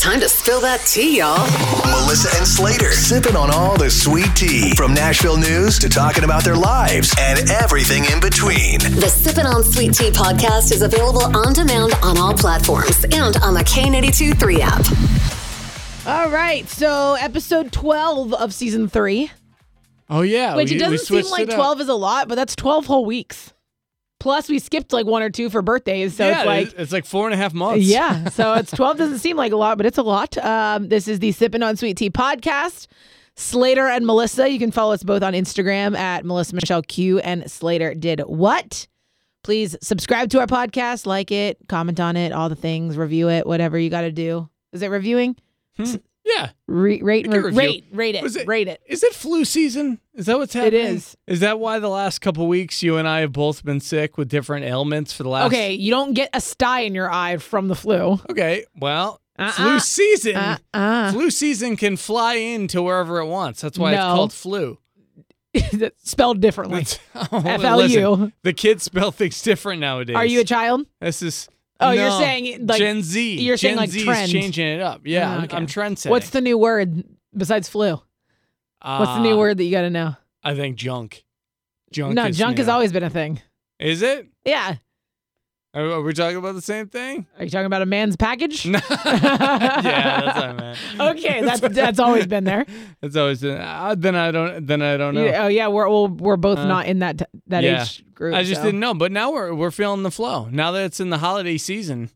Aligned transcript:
Time 0.00 0.18
to 0.20 0.28
spill 0.30 0.62
that 0.62 0.80
tea, 0.86 1.18
y'all. 1.18 1.36
Melissa 1.90 2.34
and 2.38 2.46
Slater 2.48 2.90
sipping 2.92 3.36
on 3.36 3.50
all 3.50 3.76
the 3.76 3.90
sweet 3.90 4.34
tea 4.34 4.72
from 4.74 4.94
Nashville 4.94 5.36
news 5.36 5.78
to 5.78 5.90
talking 5.90 6.24
about 6.24 6.42
their 6.42 6.56
lives 6.56 7.14
and 7.20 7.38
everything 7.50 8.04
in 8.06 8.18
between. 8.18 8.78
The 8.78 9.10
Sippin' 9.12 9.44
on 9.44 9.62
Sweet 9.62 9.92
Tea 9.92 10.10
podcast 10.10 10.72
is 10.72 10.80
available 10.80 11.24
on 11.36 11.52
demand 11.52 11.92
on 12.02 12.16
all 12.16 12.32
platforms 12.32 13.04
and 13.12 13.36
on 13.42 13.52
the 13.52 13.60
K82 13.60 14.40
3 14.40 14.62
app. 14.62 14.86
All 16.06 16.30
right, 16.30 16.66
so 16.66 17.14
episode 17.20 17.70
12 17.70 18.32
of 18.32 18.54
season 18.54 18.88
3. 18.88 19.30
Oh 20.08 20.22
yeah, 20.22 20.56
which 20.56 20.70
we- 20.70 20.76
it 20.76 20.78
doesn't 20.78 20.98
seem 21.06 21.30
like 21.30 21.42
it 21.42 21.50
up. 21.50 21.56
12 21.56 21.80
is 21.82 21.88
a 21.90 21.94
lot, 21.94 22.26
but 22.26 22.36
that's 22.36 22.56
12 22.56 22.86
whole 22.86 23.04
weeks. 23.04 23.52
Plus, 24.20 24.48
we 24.48 24.58
skipped 24.58 24.92
like 24.92 25.06
one 25.06 25.22
or 25.22 25.30
two 25.30 25.50
for 25.50 25.62
birthdays, 25.62 26.14
so 26.14 26.28
yeah, 26.28 26.38
it's 26.38 26.46
like. 26.46 26.74
it's 26.78 26.92
like 26.92 27.04
four 27.06 27.26
and 27.26 27.34
a 27.34 27.36
half 27.36 27.54
months. 27.54 27.86
Yeah, 27.86 28.28
so 28.28 28.54
it's 28.54 28.70
12 28.70 28.98
doesn't 28.98 29.18
seem 29.18 29.36
like 29.36 29.50
a 29.50 29.56
lot, 29.56 29.76
but 29.78 29.86
it's 29.86 29.98
a 29.98 30.02
lot. 30.02 30.36
Um, 30.38 30.88
this 30.88 31.08
is 31.08 31.18
the 31.18 31.32
Sipping 31.32 31.62
on 31.62 31.76
Sweet 31.76 31.96
Tea 31.96 32.10
podcast. 32.10 32.86
Slater 33.36 33.88
and 33.88 34.06
Melissa, 34.06 34.48
you 34.50 34.58
can 34.58 34.70
follow 34.70 34.92
us 34.92 35.02
both 35.02 35.22
on 35.22 35.32
Instagram 35.32 35.96
at 35.96 36.24
Melissa 36.26 36.54
Michelle 36.54 36.82
Q 36.82 37.20
and 37.20 37.50
Slater 37.50 37.94
did 37.94 38.20
what? 38.20 38.86
Please 39.42 39.74
subscribe 39.82 40.28
to 40.30 40.40
our 40.40 40.46
podcast, 40.46 41.06
like 41.06 41.32
it, 41.32 41.56
comment 41.66 41.98
on 41.98 42.16
it, 42.16 42.32
all 42.32 42.50
the 42.50 42.54
things, 42.56 42.98
review 42.98 43.30
it, 43.30 43.46
whatever 43.46 43.78
you 43.78 43.88
got 43.88 44.02
to 44.02 44.12
do. 44.12 44.50
Is 44.72 44.82
it 44.82 44.88
reviewing? 44.88 45.36
Yeah. 46.24 46.50
Re- 46.66 47.00
rate, 47.02 47.26
re- 47.26 47.38
rate, 47.38 47.84
rate 47.92 48.14
it, 48.14 48.36
it- 48.36 48.46
rate 48.46 48.68
it. 48.68 48.80
Is 48.86 49.02
it 49.02 49.14
flu 49.14 49.44
season? 49.44 50.00
Is 50.14 50.26
that 50.26 50.38
what's 50.38 50.52
happening? 50.54 50.80
is. 50.96 51.16
Is 51.26 51.40
that 51.40 51.58
why 51.58 51.78
the 51.78 51.88
last 51.88 52.20
couple 52.20 52.46
weeks 52.46 52.82
you 52.82 52.96
and 52.96 53.08
I 53.08 53.20
have 53.20 53.32
both 53.32 53.64
been 53.64 53.80
sick 53.80 54.18
with 54.18 54.28
different 54.28 54.64
ailments 54.66 55.12
for 55.12 55.22
the 55.22 55.28
last? 55.30 55.46
Okay, 55.46 55.72
you 55.72 55.90
don't 55.90 56.12
get 56.14 56.30
a 56.34 56.40
sty 56.40 56.80
in 56.80 56.94
your 56.94 57.10
eye 57.10 57.38
from 57.38 57.68
the 57.68 57.74
flu. 57.74 58.20
Okay. 58.30 58.64
Well, 58.76 59.20
Uh-uh. 59.38 59.50
flu 59.52 59.78
season. 59.80 60.36
Uh-uh. 60.36 61.12
Flu 61.12 61.30
season 61.30 61.76
can 61.76 61.96
fly 61.96 62.34
into 62.34 62.82
wherever 62.82 63.18
it 63.20 63.26
wants. 63.26 63.60
That's 63.62 63.78
why 63.78 63.92
it's 63.92 64.00
called 64.00 64.32
flu. 64.32 64.78
Spelled 66.04 66.40
differently. 66.40 66.86
Oh, 67.14 67.20
FLU. 67.32 68.32
the 68.42 68.52
kids 68.52 68.84
spell 68.84 69.10
things 69.10 69.40
different 69.42 69.80
nowadays. 69.80 70.14
Are 70.16 70.24
you 70.26 70.40
a 70.40 70.44
child? 70.44 70.86
This 71.00 71.22
is. 71.22 71.48
Oh, 71.80 71.90
you're 71.92 72.08
No. 72.10 72.18
saying, 72.18 72.66
like- 72.66 72.78
Gen 72.78 73.02
Z. 73.02 73.40
you're 73.40 73.56
saying, 73.56 73.72
Gen 73.72 73.78
like, 73.78 73.90
Z 73.90 74.04
trend. 74.04 74.24
is 74.26 74.32
changing 74.32 74.66
it 74.66 74.80
up. 74.80 75.00
Yeah, 75.04 75.28
Oh, 75.28 75.32
I'm- 75.34 75.44
okay. 75.44 75.56
I'm 75.56 75.66
trend 75.66 75.98
setting. 75.98 76.10
What's 76.10 76.30
the 76.30 76.40
new 76.40 76.58
word 76.58 77.04
besides 77.36 77.68
flu? 77.68 78.00
What's 78.82 79.12
the 79.14 79.20
new 79.20 79.34
Uh, 79.34 79.38
word 79.38 79.58
that 79.58 79.64
you 79.64 79.70
got 79.70 79.82
to 79.82 79.90
know? 79.90 80.16
I 80.42 80.54
think 80.54 80.76
junk. 80.76 81.24
Junk. 81.92 82.14
no, 82.14 82.26
is 82.26 82.38
junk 82.38 82.56
new. 82.56 82.62
has 82.62 82.68
always 82.68 82.92
been 82.92 83.02
a 83.02 83.10
thing. 83.10 83.40
Is 83.78 84.00
it? 84.02 84.26
Yeah. 84.44 84.76
Are, 85.74 85.84
are 85.84 86.02
we 86.02 86.12
talking 86.12 86.36
about 86.36 86.54
the 86.54 86.62
same 86.62 86.88
thing? 86.88 87.26
Are 87.38 87.44
you 87.44 87.50
talking 87.50 87.66
about 87.66 87.82
a 87.82 87.86
man's 87.86 88.16
package? 88.16 88.66
yeah, 88.66 88.80
that's 88.80 90.36
what 90.36 90.44
I 90.44 90.52
meant. 90.52 90.78
that's 91.46 91.60
that's 91.60 91.98
always 91.98 92.26
been 92.26 92.44
there. 92.44 92.66
It's 93.02 93.16
always 93.16 93.40
been, 93.40 93.56
uh, 93.58 93.94
then 93.96 94.14
I 94.14 94.30
don't 94.30 94.66
then 94.66 94.82
I 94.82 94.96
don't 94.96 95.14
know. 95.14 95.24
You- 95.24 95.32
oh 95.32 95.48
yeah, 95.48 95.68
we're 95.68 95.88
well, 95.88 96.08
we're 96.08 96.36
both 96.36 96.58
Uh, 96.58 96.66
not 96.66 96.86
in 96.86 96.98
that 97.00 97.18
t- 97.18 97.24
that 97.46 97.62
yeah. 97.64 97.82
age 97.82 98.04
group. 98.14 98.34
I 98.34 98.42
just 98.42 98.60
so. 98.60 98.66
didn't 98.66 98.80
know, 98.80 98.94
but 98.94 99.10
now 99.12 99.32
we're 99.32 99.54
we're 99.54 99.70
feeling 99.70 100.02
the 100.02 100.10
flow. 100.10 100.48
Now 100.50 100.70
that 100.72 100.84
it's 100.84 101.00
in 101.00 101.10
the 101.10 101.18
holiday 101.18 101.56
season, 101.56 102.10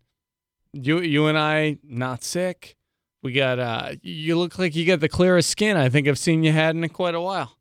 you 0.73 1.01
you 1.01 1.27
and 1.27 1.39
I 1.39 1.79
not 1.83 2.23
sick. 2.23 2.77
We 3.23 3.33
got 3.33 3.59
uh 3.59 3.93
you 4.03 4.37
look 4.39 4.59
like 4.59 4.75
you 4.77 4.85
got 4.87 5.01
the 5.01 5.09
clearest 5.09 5.49
skin 5.51 5.77
I 5.79 5.89
think 5.89 6.07
I've 6.09 6.19
seen 6.19 6.45
you 6.45 6.53
had 6.53 6.77
in 6.77 6.87
quite 6.91 7.15
a 7.15 7.21
while. 7.21 7.57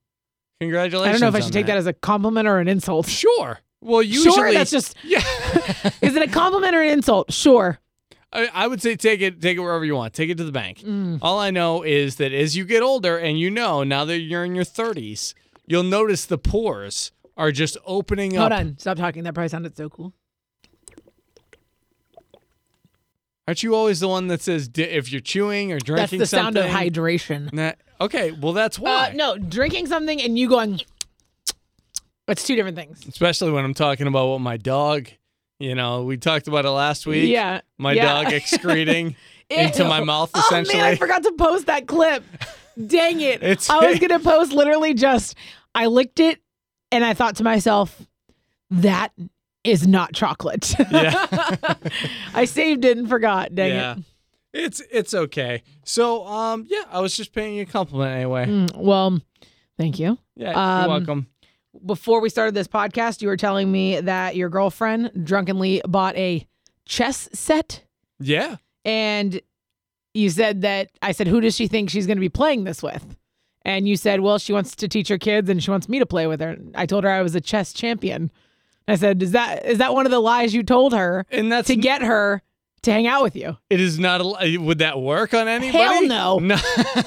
Congratulations. 0.60 1.10
I 1.10 1.12
don't 1.14 1.22
know 1.22 1.28
if 1.38 1.42
I 1.42 1.46
should 1.46 1.54
take 1.54 1.66
that 1.68 1.78
as 1.78 1.88
a 1.88 1.94
compliment 1.94 2.48
or 2.48 2.60
an 2.60 2.68
insult. 2.68 3.08
Sure. 3.08 3.60
Well, 3.82 4.02
usually 4.02 4.34
Sure, 4.34 4.54
that's 4.54 4.72
just. 4.72 4.96
yeah. 5.04 5.20
Is 6.02 6.16
it 6.16 6.22
a 6.22 6.28
compliment 6.32 6.74
or 6.76 6.82
an 6.82 6.90
insult? 6.92 7.34
Sure. 7.34 7.80
I, 8.34 8.50
I 8.54 8.68
would 8.68 8.82
say 8.82 8.96
take 8.96 9.22
it 9.22 9.42
take 9.42 9.58
it 9.58 9.62
wherever 9.62 9.86
you 9.86 9.96
want. 9.96 10.14
Take 10.14 10.30
it 10.30 10.38
to 10.38 10.44
the 10.44 10.52
bank. 10.52 10.80
Mm. 10.80 11.20
All 11.22 11.40
I 11.40 11.52
know 11.52 11.84
is 11.84 12.16
that 12.16 12.34
as 12.34 12.58
you 12.58 12.66
get 12.66 12.82
older 12.82 13.18
and 13.18 13.40
you 13.40 13.50
know 13.50 13.84
now 13.84 14.04
that 14.06 14.20
you're 14.20 14.44
in 14.44 14.56
your 14.56 14.66
30s, 14.66 15.34
you'll 15.68 15.84
notice 15.84 16.26
the 16.26 16.38
pores 16.38 17.12
are 17.38 17.52
just 17.52 17.78
opening 17.86 18.36
Hold 18.36 18.52
up. 18.52 18.58
Hold 18.58 18.68
on, 18.68 18.78
stop 18.80 18.98
talking. 18.98 19.24
That 19.24 19.34
probably 19.34 19.50
sounded 19.50 19.78
so 19.78 19.90
cool. 19.90 20.14
Aren't 23.48 23.62
you 23.62 23.76
always 23.76 24.00
the 24.00 24.08
one 24.08 24.28
that 24.28 24.42
says 24.42 24.70
if 24.76 25.12
you're 25.12 25.22
chewing 25.22 25.72
or 25.72 25.80
drinking? 25.80 26.20
That's 26.20 26.32
the 26.32 26.38
sound 26.38 26.58
of 26.58 26.66
hydration. 26.66 27.52
Nah, 27.52 27.74
okay, 28.00 28.32
well 28.32 28.54
that's 28.54 28.80
why. 28.80 29.10
Uh, 29.10 29.14
no, 29.14 29.38
drinking 29.38 29.88
something 29.88 30.22
and 30.22 30.40
you 30.40 30.50
going. 30.50 30.82
It's 32.28 32.48
two 32.48 32.56
different 32.56 32.78
things. 32.78 33.06
Especially 33.06 33.52
when 33.52 33.66
I'm 33.66 33.74
talking 33.74 34.08
about 34.08 34.28
what 34.28 34.40
my 34.40 34.56
dog, 34.56 35.10
you 35.64 35.76
know, 35.76 36.04
we 36.04 36.18
talked 36.18 36.48
about 36.48 36.66
it 36.66 36.70
last 36.70 37.06
week. 37.06 37.30
Yeah. 37.30 37.62
My 37.78 37.94
yeah. 37.94 38.24
dog 38.24 38.34
excreting 38.34 39.16
into 39.50 39.86
my 39.86 40.04
mouth 40.04 40.32
Oh 40.34 40.40
essentially. 40.40 40.78
man, 40.78 40.86
I 40.86 40.96
forgot 40.96 41.24
to 41.24 41.32
post 41.34 41.68
that 41.68 41.88
clip. 41.88 42.24
Dang 42.88 43.22
it! 43.22 43.44
It's- 43.44 43.70
I 43.70 43.88
was 43.90 44.00
gonna 44.04 44.20
post 44.20 44.52
literally 44.52 44.94
just 44.94 45.36
I 45.76 45.86
licked 45.86 46.20
it 46.20 46.40
and 46.92 47.06
I 47.06 47.14
thought 47.14 47.36
to 47.38 47.44
myself, 47.44 48.02
that 48.72 49.10
is 49.64 49.88
not 49.88 50.14
chocolate. 50.14 50.74
Yeah. 50.92 51.26
I 52.34 52.46
saved 52.46 52.84
it 52.86 52.98
and 52.98 53.08
forgot. 53.08 53.54
Dang 53.56 53.72
yeah. 53.72 53.96
it. 53.96 54.04
It's 54.54 54.82
it's 54.92 55.14
okay. 55.14 55.64
So 55.86 56.26
um 56.28 56.66
yeah, 56.68 56.84
I 56.92 57.00
was 57.00 57.16
just 57.16 57.32
paying 57.34 57.56
you 57.56 57.64
a 57.64 57.66
compliment 57.66 58.12
anyway. 58.16 58.46
Mm, 58.46 58.76
well, 58.76 59.20
thank 59.78 60.00
you. 60.00 60.18
Yeah, 60.36 60.52
Um, 60.52 60.82
you're 60.82 60.90
welcome. 61.00 61.28
Before 61.86 62.22
we 62.22 62.30
started 62.30 62.54
this 62.54 62.68
podcast, 62.68 63.22
you 63.22 63.28
were 63.28 63.38
telling 63.38 63.72
me 63.72 64.00
that 64.00 64.36
your 64.36 64.50
girlfriend 64.50 65.26
drunkenly 65.26 65.82
bought 65.88 66.16
a 66.16 66.48
chess 66.86 67.30
set 67.34 67.84
Yeah. 68.20 68.58
and 68.86 69.42
you 70.14 70.30
said 70.30 70.62
that 70.62 70.92
I 71.02 71.12
said, 71.14 71.28
Who 71.28 71.42
does 71.42 71.56
she 71.56 71.68
think 71.68 71.90
she's 71.90 72.06
going 72.06 72.18
to 72.18 72.22
be 72.22 72.30
playing 72.30 72.64
this 72.66 72.84
with? 72.84 73.16
And 73.64 73.88
you 73.88 73.98
said, 73.98 74.20
Well, 74.20 74.38
she 74.38 74.54
wants 74.54 74.76
to 74.76 74.88
teach 74.88 75.08
her 75.08 75.18
kids 75.18 75.50
and 75.50 75.64
she 75.64 75.72
wants 75.72 75.90
me 75.90 75.98
to 76.00 76.06
play 76.06 76.28
with 76.28 76.40
her. 76.42 76.58
I 76.76 76.86
told 76.86 77.04
her 77.04 77.10
I 77.10 77.22
was 77.24 77.34
a 77.34 77.42
chess 77.42 77.74
champion. 77.74 78.30
I 78.88 78.96
said, 78.96 79.24
Is 79.24 79.32
that 79.32 79.66
is 79.66 79.80
that 79.80 79.94
one 79.94 80.06
of 80.06 80.12
the 80.12 80.20
lies 80.20 80.54
you 80.54 80.62
told 80.64 80.94
her 80.94 81.26
And 81.32 81.52
that's 81.52 81.68
to 81.70 81.76
get 81.76 82.02
her 82.04 82.42
to 82.84 82.92
hang 82.92 83.08
out 83.08 83.24
with 83.24 83.36
you? 83.36 83.58
it 83.70 83.80
is 83.80 84.00
not 84.00 84.22
a, 84.22 84.26
uh, 84.26 84.62
would 84.62 84.80
that 84.80 85.00
work 85.00 85.34
on 85.34 85.48
anybody? 85.48 85.78
Hell 85.84 86.06
no. 86.08 86.40
No. 86.40 86.58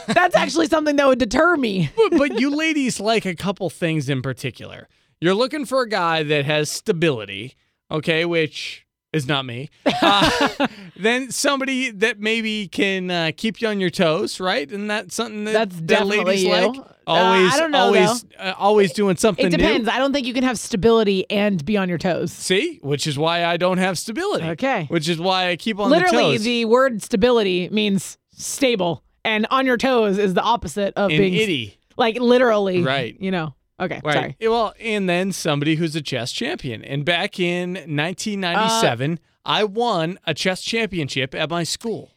That's 0.09 0.35
actually 0.37 0.67
something 0.69 0.97
that 0.97 1.07
would 1.07 1.19
deter 1.19 1.57
me. 1.57 1.91
but, 1.97 2.19
but 2.19 2.41
you 2.41 2.55
ladies 2.55 2.99
like 3.01 3.25
a 3.27 3.35
couple 3.35 3.69
things 3.71 4.09
in 4.09 4.23
particular. 4.23 4.89
You're 5.21 5.35
looking 5.35 5.65
for 5.65 5.83
a 5.83 5.89
guy 5.89 6.23
that 6.23 6.45
has 6.45 6.71
stability, 6.71 7.55
okay, 7.91 8.25
which 8.25 8.86
is 9.17 9.27
not 9.27 9.45
me. 9.45 9.71
Uh, 10.03 10.67
then 10.97 11.31
somebody 11.31 11.91
that 11.91 12.21
maybe 12.21 12.69
can 12.69 13.11
uh, 13.11 13.33
keep 13.37 13.61
you 13.61 13.69
on 13.69 13.81
your 13.81 13.91
toes, 13.91 14.39
right? 14.41 14.71
And 14.71 14.89
that's 14.91 15.15
something 15.15 15.45
that, 15.45 15.53
That's 15.53 15.77
that 15.77 15.87
definitely 15.87 16.37
you. 16.37 16.51
like. 16.51 16.77
Uh, 16.79 16.83
Always, 17.13 17.55
I 17.55 17.59
don't 17.61 17.71
know, 17.71 17.79
always, 17.85 18.25
uh, 18.37 18.53
always 18.59 18.93
doing 18.93 19.17
something 19.17 19.47
It 19.47 19.51
depends. 19.51 19.87
new. 19.87 19.93
I 19.93 19.99
don't 19.99 20.13
think 20.13 20.27
you 20.27 20.35
can 20.35 20.43
have 20.43 20.59
stability 20.59 21.25
and 21.31 21.65
be 21.65 21.77
on 21.77 21.89
your 21.89 21.99
toes. 21.99 22.33
See, 22.33 22.81
which 22.83 23.07
is 23.07 23.17
why 23.17 23.45
I 23.45 23.57
don't 23.57 23.79
have 23.79 23.97
stability. 23.97 24.45
Okay. 24.51 24.87
Which 24.87 25.09
is 25.09 25.19
why 25.21 25.49
I 25.51 25.55
keep 25.57 25.79
on 25.79 25.89
the 25.91 25.97
Literally, 25.97 26.37
the 26.39 26.65
word 26.65 27.03
stability 27.05 27.69
means 27.71 28.19
stable, 28.33 29.05
and 29.25 29.47
on 29.53 29.67
your 29.67 29.77
toes 29.77 30.19
is 30.19 30.35
the 30.35 30.43
opposite 30.43 30.95
of 30.97 31.11
An 31.13 31.17
being 31.19 31.35
itty. 31.35 31.79
like 31.97 32.19
literally. 32.19 32.83
Right. 32.83 33.17
You 33.21 33.31
know. 33.31 33.55
Okay. 33.81 34.01
Right. 34.03 34.15
Sorry. 34.15 34.37
Well, 34.41 34.75
and 34.81 35.09
then 35.09 35.33
somebody 35.33 35.75
who's 35.75 35.95
a 35.97 36.03
chess 36.03 36.33
champion. 36.33 36.83
And 36.83 37.05
back 37.05 37.39
in 37.39 37.75
1997, 37.75 39.21
I 39.45 39.65
won 39.65 40.19
a 40.27 40.35
chess 40.35 40.63
championship 40.63 41.35
at 41.35 41.51
my 41.51 41.63
school. 41.63 42.13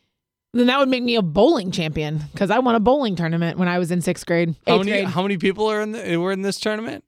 Then 0.54 0.68
that 0.68 0.80
would 0.80 0.90
make 0.90 1.04
me 1.04 1.16
a 1.16 1.22
bowling 1.22 1.72
champion 1.72 2.22
because 2.32 2.50
I 2.50 2.60
won 2.60 2.76
a 2.76 2.80
bowling 2.80 3.16
tournament 3.16 3.60
when 3.60 3.68
I 3.68 3.78
was 3.78 3.92
in 3.92 4.02
sixth 4.02 4.26
grade. 4.26 4.56
How 4.66 4.80
many 4.80 4.92
grade. 4.92 5.06
how 5.06 5.22
many 5.22 5.38
people 5.38 5.68
are 5.68 5.82
in 5.82 5.92
the, 5.92 6.18
were 6.18 6.32
in 6.32 6.42
this 6.42 6.60
tournament? 6.60 7.04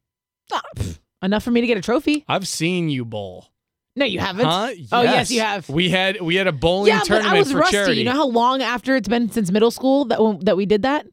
Ah, 0.54 0.62
pff, 0.75 1.00
enough 1.24 1.44
for 1.44 1.50
me 1.50 1.62
to 1.62 1.68
get 1.68 1.77
a 1.77 1.81
trophy. 1.81 2.24
I've 2.27 2.47
seen 2.47 2.89
you 2.89 3.04
bowl. 3.04 3.47
No, 3.95 4.06
you 4.06 4.19
haven't. 4.19 4.45
Huh? 4.45 4.71
Oh, 4.92 5.01
yes, 5.01 5.31
you 5.31 5.42
have. 5.42 5.68
We 5.69 5.89
had 5.89 6.21
we 6.21 6.36
had 6.36 6.45
a 6.45 6.51
bowling 6.51 6.89
yeah, 6.89 7.00
but 7.00 7.06
tournament 7.06 7.36
I 7.36 7.39
was 7.39 7.51
for 7.51 7.57
rusty. 7.59 7.75
charity. 7.75 7.97
You 7.97 8.06
know 8.06 8.12
how 8.12 8.27
long 8.27 8.62
after 8.62 8.95
it's 8.95 9.07
been 9.07 9.31
since 9.31 9.51
middle 9.51 9.71
school 9.71 10.06
that 10.06 10.19
that 10.44 10.56
we 10.56 10.68
did 10.68 10.83
that? 10.83 11.07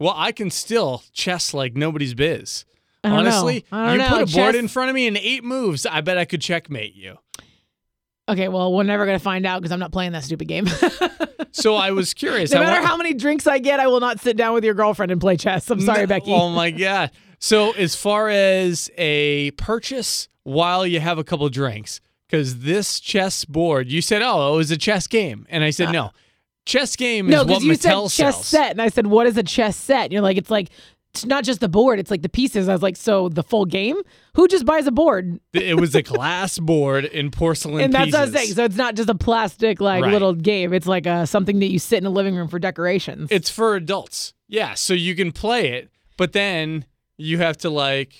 well, 0.00 0.14
I 0.16 0.32
can 0.32 0.50
still 0.50 1.02
chess 1.12 1.54
like 1.54 1.76
nobody's 1.76 2.14
biz. 2.14 2.64
I 3.04 3.08
don't 3.10 3.24
know. 3.24 3.30
Honestly, 3.30 3.64
you 3.72 3.98
know. 3.98 4.08
put 4.08 4.22
a 4.22 4.34
board 4.34 4.54
Chess- 4.54 4.56
in 4.56 4.68
front 4.68 4.90
of 4.90 4.94
me 4.94 5.06
in 5.06 5.16
eight 5.16 5.44
moves, 5.44 5.86
I 5.86 6.00
bet 6.00 6.18
I 6.18 6.24
could 6.24 6.40
checkmate 6.40 6.94
you. 6.94 7.16
Okay, 8.28 8.48
well, 8.48 8.72
we're 8.74 8.82
never 8.82 9.06
gonna 9.06 9.18
find 9.18 9.46
out 9.46 9.60
because 9.60 9.72
I'm 9.72 9.78
not 9.78 9.92
playing 9.92 10.12
that 10.12 10.24
stupid 10.24 10.48
game. 10.48 10.66
So 11.50 11.74
I 11.74 11.90
was 11.92 12.14
curious. 12.14 12.52
no 12.52 12.60
I 12.60 12.64
matter 12.64 12.82
wa- 12.82 12.86
how 12.86 12.96
many 12.96 13.14
drinks 13.14 13.46
I 13.46 13.58
get, 13.58 13.80
I 13.80 13.86
will 13.86 14.00
not 14.00 14.20
sit 14.20 14.36
down 14.36 14.54
with 14.54 14.64
your 14.64 14.74
girlfriend 14.74 15.10
and 15.10 15.20
play 15.20 15.36
chess. 15.36 15.68
I'm 15.70 15.80
sorry, 15.80 16.00
No- 16.00 16.06
Becky. 16.06 16.30
Oh 16.32 16.50
my 16.50 16.70
god. 16.70 17.10
So 17.40 17.72
as 17.72 17.96
far 17.96 18.28
as 18.28 18.90
a 18.98 19.50
purchase 19.52 20.28
while 20.42 20.86
you 20.86 21.00
have 21.00 21.18
a 21.18 21.24
couple 21.24 21.48
drinks, 21.48 22.00
because 22.28 22.60
this 22.60 23.00
chess 23.00 23.44
board, 23.44 23.88
you 23.90 24.02
said, 24.02 24.22
oh, 24.22 24.54
it 24.54 24.56
was 24.56 24.70
a 24.70 24.76
chess 24.76 25.06
game, 25.06 25.46
and 25.48 25.64
I 25.64 25.70
said 25.70 25.88
ah. 25.88 25.92
no. 25.92 26.10
Chess 26.66 26.96
game 26.96 27.28
is 27.28 27.32
no, 27.32 27.38
what 27.44 27.62
because 27.62 27.64
you 27.64 27.72
Mattel 27.72 28.10
said 28.10 28.24
chess 28.24 28.34
sells. 28.34 28.46
set, 28.46 28.70
and 28.72 28.82
I 28.82 28.88
said, 28.88 29.06
"What 29.06 29.26
is 29.26 29.38
a 29.38 29.42
chess 29.42 29.74
set?" 29.74 30.04
And 30.04 30.12
you're 30.12 30.20
like, 30.20 30.36
"It's 30.36 30.50
like 30.50 30.68
it's 31.14 31.24
not 31.26 31.44
just 31.44 31.60
the 31.60 31.68
board; 31.68 31.98
it's 31.98 32.10
like 32.10 32.22
the 32.22 32.28
pieces." 32.28 32.68
I 32.68 32.72
was 32.72 32.82
like, 32.82 32.96
"So 32.96 33.28
the 33.28 33.42
full 33.42 33.64
game? 33.64 33.96
Who 34.34 34.46
just 34.48 34.64
buys 34.64 34.86
a 34.86 34.90
board?" 34.92 35.40
It 35.52 35.78
was 35.80 35.94
a 35.94 36.02
glass 36.14 36.58
board 36.58 37.04
in 37.06 37.30
porcelain 37.30 37.84
and 37.84 37.92
that's 37.92 38.06
pieces. 38.06 38.18
what 38.20 38.28
I'm 38.28 38.34
saying. 38.34 38.54
So 38.54 38.64
it's 38.64 38.76
not 38.76 38.94
just 38.94 39.08
a 39.08 39.14
plastic 39.14 39.80
like 39.80 40.02
Right. 40.04 40.12
little 40.12 40.34
game. 40.34 40.72
It's 40.72 40.86
like 40.86 41.06
uh 41.06 41.26
something 41.26 41.58
that 41.60 41.70
you 41.70 41.78
sit 41.78 41.98
in 41.98 42.06
a 42.06 42.10
living 42.10 42.34
room 42.36 42.48
for 42.48 42.58
decorations. 42.58 43.28
It's 43.30 43.50
for 43.50 43.74
adults. 43.76 44.34
Yeah, 44.48 44.74
so 44.74 44.94
you 44.94 45.14
can 45.14 45.32
play 45.32 45.72
it, 45.72 45.90
but 46.16 46.32
then 46.32 46.84
you 47.16 47.38
have 47.38 47.56
to 47.58 47.70
like 47.70 48.14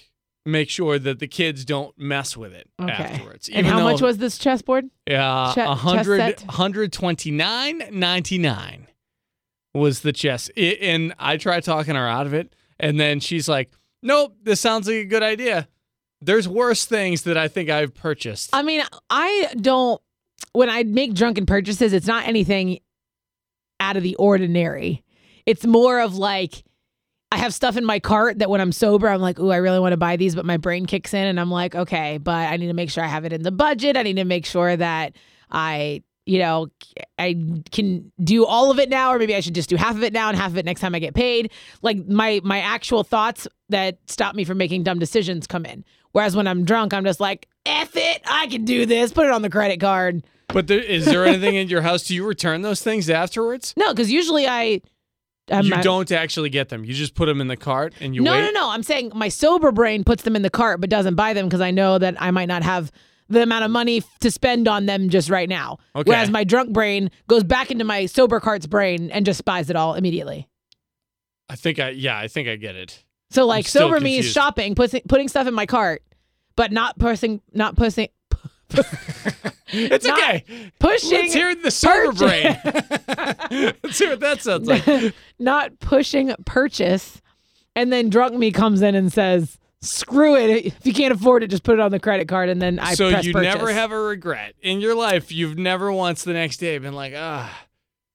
make 0.44 0.70
sure 0.70 0.98
that 0.98 1.18
the 1.18 1.26
kids 1.28 1.64
don't 1.64 1.96
mess 1.98 2.36
with 2.36 2.52
it 2.54 2.68
okay. 2.80 2.90
afterwards. 2.90 3.48
And 3.52 3.66
how 3.66 3.82
much 3.82 4.00
was 4.00 4.16
this 4.18 4.38
chessboard? 4.38 4.86
Yeah, 5.06 5.52
Che- 5.54 5.60
a 5.60 5.64
chess 5.66 5.78
hundred, 5.78 6.16
set? 6.18 6.38
129.99 6.48 8.86
was 9.74 10.00
the 10.00 10.12
chess. 10.12 10.50
I- 10.56 10.78
and 10.80 11.14
I 11.18 11.36
tried 11.36 11.64
talking 11.64 11.94
her 11.94 12.08
out 12.08 12.26
of 12.26 12.34
it, 12.34 12.52
and 12.78 12.98
then 12.98 13.20
she's 13.20 13.48
like, 13.48 13.70
"Nope, 14.02 14.36
this 14.42 14.60
sounds 14.60 14.86
like 14.86 14.96
a 14.96 15.04
good 15.04 15.22
idea." 15.22 15.68
There's 16.20 16.48
worse 16.48 16.84
things 16.84 17.22
that 17.22 17.36
I 17.36 17.48
think 17.48 17.70
I've 17.70 17.94
purchased. 17.94 18.50
I 18.52 18.62
mean, 18.62 18.82
I 19.08 19.48
don't. 19.60 20.00
When 20.52 20.68
I 20.70 20.82
make 20.82 21.14
drunken 21.14 21.46
purchases, 21.46 21.92
it's 21.92 22.06
not 22.06 22.26
anything 22.26 22.80
out 23.80 23.96
of 23.96 24.02
the 24.02 24.16
ordinary. 24.16 25.04
It's 25.46 25.64
more 25.64 26.00
of 26.00 26.16
like 26.16 26.64
I 27.30 27.36
have 27.36 27.52
stuff 27.52 27.76
in 27.76 27.84
my 27.84 28.00
cart 28.00 28.38
that 28.38 28.48
when 28.48 28.60
I'm 28.60 28.72
sober, 28.72 29.08
I'm 29.08 29.20
like, 29.20 29.38
"Ooh, 29.38 29.50
I 29.50 29.56
really 29.56 29.78
want 29.78 29.92
to 29.92 29.98
buy 29.98 30.16
these," 30.16 30.34
but 30.34 30.46
my 30.46 30.56
brain 30.56 30.86
kicks 30.86 31.12
in, 31.12 31.26
and 31.26 31.38
I'm 31.38 31.50
like, 31.50 31.74
"Okay, 31.74 32.18
but 32.18 32.34
I 32.34 32.56
need 32.56 32.68
to 32.68 32.72
make 32.72 32.90
sure 32.90 33.04
I 33.04 33.08
have 33.08 33.24
it 33.24 33.32
in 33.32 33.42
the 33.42 33.52
budget. 33.52 33.96
I 33.96 34.02
need 34.02 34.16
to 34.16 34.24
make 34.24 34.46
sure 34.46 34.76
that 34.76 35.14
I." 35.50 36.02
You 36.28 36.38
know, 36.40 36.66
I 37.18 37.54
can 37.72 38.12
do 38.22 38.44
all 38.44 38.70
of 38.70 38.78
it 38.78 38.90
now, 38.90 39.14
or 39.14 39.18
maybe 39.18 39.34
I 39.34 39.40
should 39.40 39.54
just 39.54 39.70
do 39.70 39.76
half 39.76 39.96
of 39.96 40.02
it 40.02 40.12
now 40.12 40.28
and 40.28 40.36
half 40.36 40.50
of 40.50 40.58
it 40.58 40.66
next 40.66 40.82
time 40.82 40.94
I 40.94 40.98
get 40.98 41.14
paid. 41.14 41.50
Like 41.80 42.06
my 42.06 42.42
my 42.44 42.60
actual 42.60 43.02
thoughts 43.02 43.48
that 43.70 43.96
stop 44.08 44.34
me 44.34 44.44
from 44.44 44.58
making 44.58 44.82
dumb 44.82 44.98
decisions 44.98 45.46
come 45.46 45.64
in. 45.64 45.86
Whereas 46.12 46.36
when 46.36 46.46
I'm 46.46 46.66
drunk, 46.66 46.92
I'm 46.92 47.04
just 47.04 47.18
like, 47.18 47.48
F 47.64 47.96
it, 47.96 48.20
I 48.26 48.46
can 48.48 48.66
do 48.66 48.84
this. 48.84 49.10
Put 49.10 49.24
it 49.24 49.32
on 49.32 49.40
the 49.40 49.48
credit 49.48 49.80
card. 49.80 50.22
but 50.48 50.66
there, 50.66 50.80
is 50.80 51.06
there 51.06 51.24
anything 51.24 51.54
in 51.54 51.68
your 51.68 51.80
house? 51.80 52.02
Do 52.02 52.14
you 52.14 52.26
return 52.26 52.60
those 52.60 52.82
things 52.82 53.08
afterwards? 53.08 53.72
No, 53.78 53.90
because 53.94 54.12
usually 54.12 54.46
I. 54.46 54.82
I'm 55.50 55.64
you 55.64 55.70
not- 55.70 55.82
don't 55.82 56.12
actually 56.12 56.50
get 56.50 56.68
them. 56.68 56.84
You 56.84 56.92
just 56.92 57.14
put 57.14 57.24
them 57.24 57.40
in 57.40 57.46
the 57.46 57.56
cart 57.56 57.94
and 58.00 58.14
you 58.14 58.20
no, 58.20 58.32
wait. 58.32 58.42
no, 58.42 58.50
no. 58.50 58.68
I'm 58.68 58.82
saying 58.82 59.12
my 59.14 59.30
sober 59.30 59.72
brain 59.72 60.04
puts 60.04 60.24
them 60.24 60.36
in 60.36 60.42
the 60.42 60.50
cart 60.50 60.78
but 60.78 60.90
doesn't 60.90 61.14
buy 61.14 61.32
them 61.32 61.46
because 61.46 61.62
I 61.62 61.70
know 61.70 61.96
that 61.96 62.20
I 62.20 62.30
might 62.32 62.48
not 62.48 62.62
have 62.62 62.92
the 63.28 63.42
amount 63.42 63.64
of 63.64 63.70
money 63.70 64.02
to 64.20 64.30
spend 64.30 64.68
on 64.68 64.86
them 64.86 65.08
just 65.08 65.28
right 65.30 65.48
now. 65.48 65.78
Okay. 65.94 66.10
Whereas 66.10 66.30
my 66.30 66.44
drunk 66.44 66.72
brain 66.72 67.10
goes 67.28 67.44
back 67.44 67.70
into 67.70 67.84
my 67.84 68.06
sober 68.06 68.40
cart's 68.40 68.66
brain 68.66 69.10
and 69.10 69.26
just 69.26 69.44
buys 69.44 69.70
it 69.70 69.76
all 69.76 69.94
immediately. 69.94 70.48
I 71.48 71.56
think 71.56 71.78
I 71.78 71.90
yeah, 71.90 72.18
I 72.18 72.28
think 72.28 72.48
I 72.48 72.56
get 72.56 72.76
it. 72.76 73.04
So 73.30 73.46
like 73.46 73.66
sober 73.68 74.00
me 74.00 74.18
is 74.18 74.26
shopping, 74.26 74.74
putting 74.74 75.02
putting 75.08 75.28
stuff 75.28 75.46
in 75.46 75.54
my 75.54 75.66
cart, 75.66 76.02
but 76.56 76.72
not 76.72 76.98
pushing, 76.98 77.40
not 77.52 77.76
pushing, 77.76 78.08
It's 79.70 80.06
Not 80.06 80.18
okay. 80.18 80.44
pushing. 80.78 81.10
Let's 81.12 81.34
hear 81.34 81.54
the 81.54 81.70
sober 81.70 82.12
purchase. 82.12 82.20
brain. 82.20 83.74
Let's 83.82 83.98
hear 83.98 84.10
what 84.10 84.20
that 84.20 84.42
sounds 84.42 84.66
like. 84.68 85.14
not 85.38 85.78
pushing 85.80 86.34
purchase, 86.46 87.20
and 87.76 87.92
then 87.92 88.08
drunk 88.08 88.34
me 88.34 88.50
comes 88.50 88.80
in 88.82 88.94
and 88.94 89.12
says, 89.12 89.58
"Screw 89.80 90.36
it! 90.36 90.66
If 90.66 90.86
you 90.86 90.92
can't 90.92 91.12
afford 91.12 91.42
it, 91.42 91.48
just 91.48 91.62
put 91.62 91.74
it 91.74 91.80
on 91.80 91.90
the 91.90 92.00
credit 92.00 92.28
card." 92.28 92.48
And 92.48 92.60
then 92.60 92.78
I 92.78 92.94
so 92.94 93.10
press 93.10 93.24
you 93.24 93.32
purchase. 93.32 93.54
never 93.54 93.72
have 93.72 93.92
a 93.92 93.98
regret 93.98 94.54
in 94.60 94.80
your 94.80 94.94
life. 94.94 95.30
You've 95.30 95.58
never 95.58 95.92
once 95.92 96.24
the 96.24 96.32
next 96.32 96.58
day 96.58 96.76
been 96.78 96.94
like, 96.94 97.14
ah, 97.16 97.66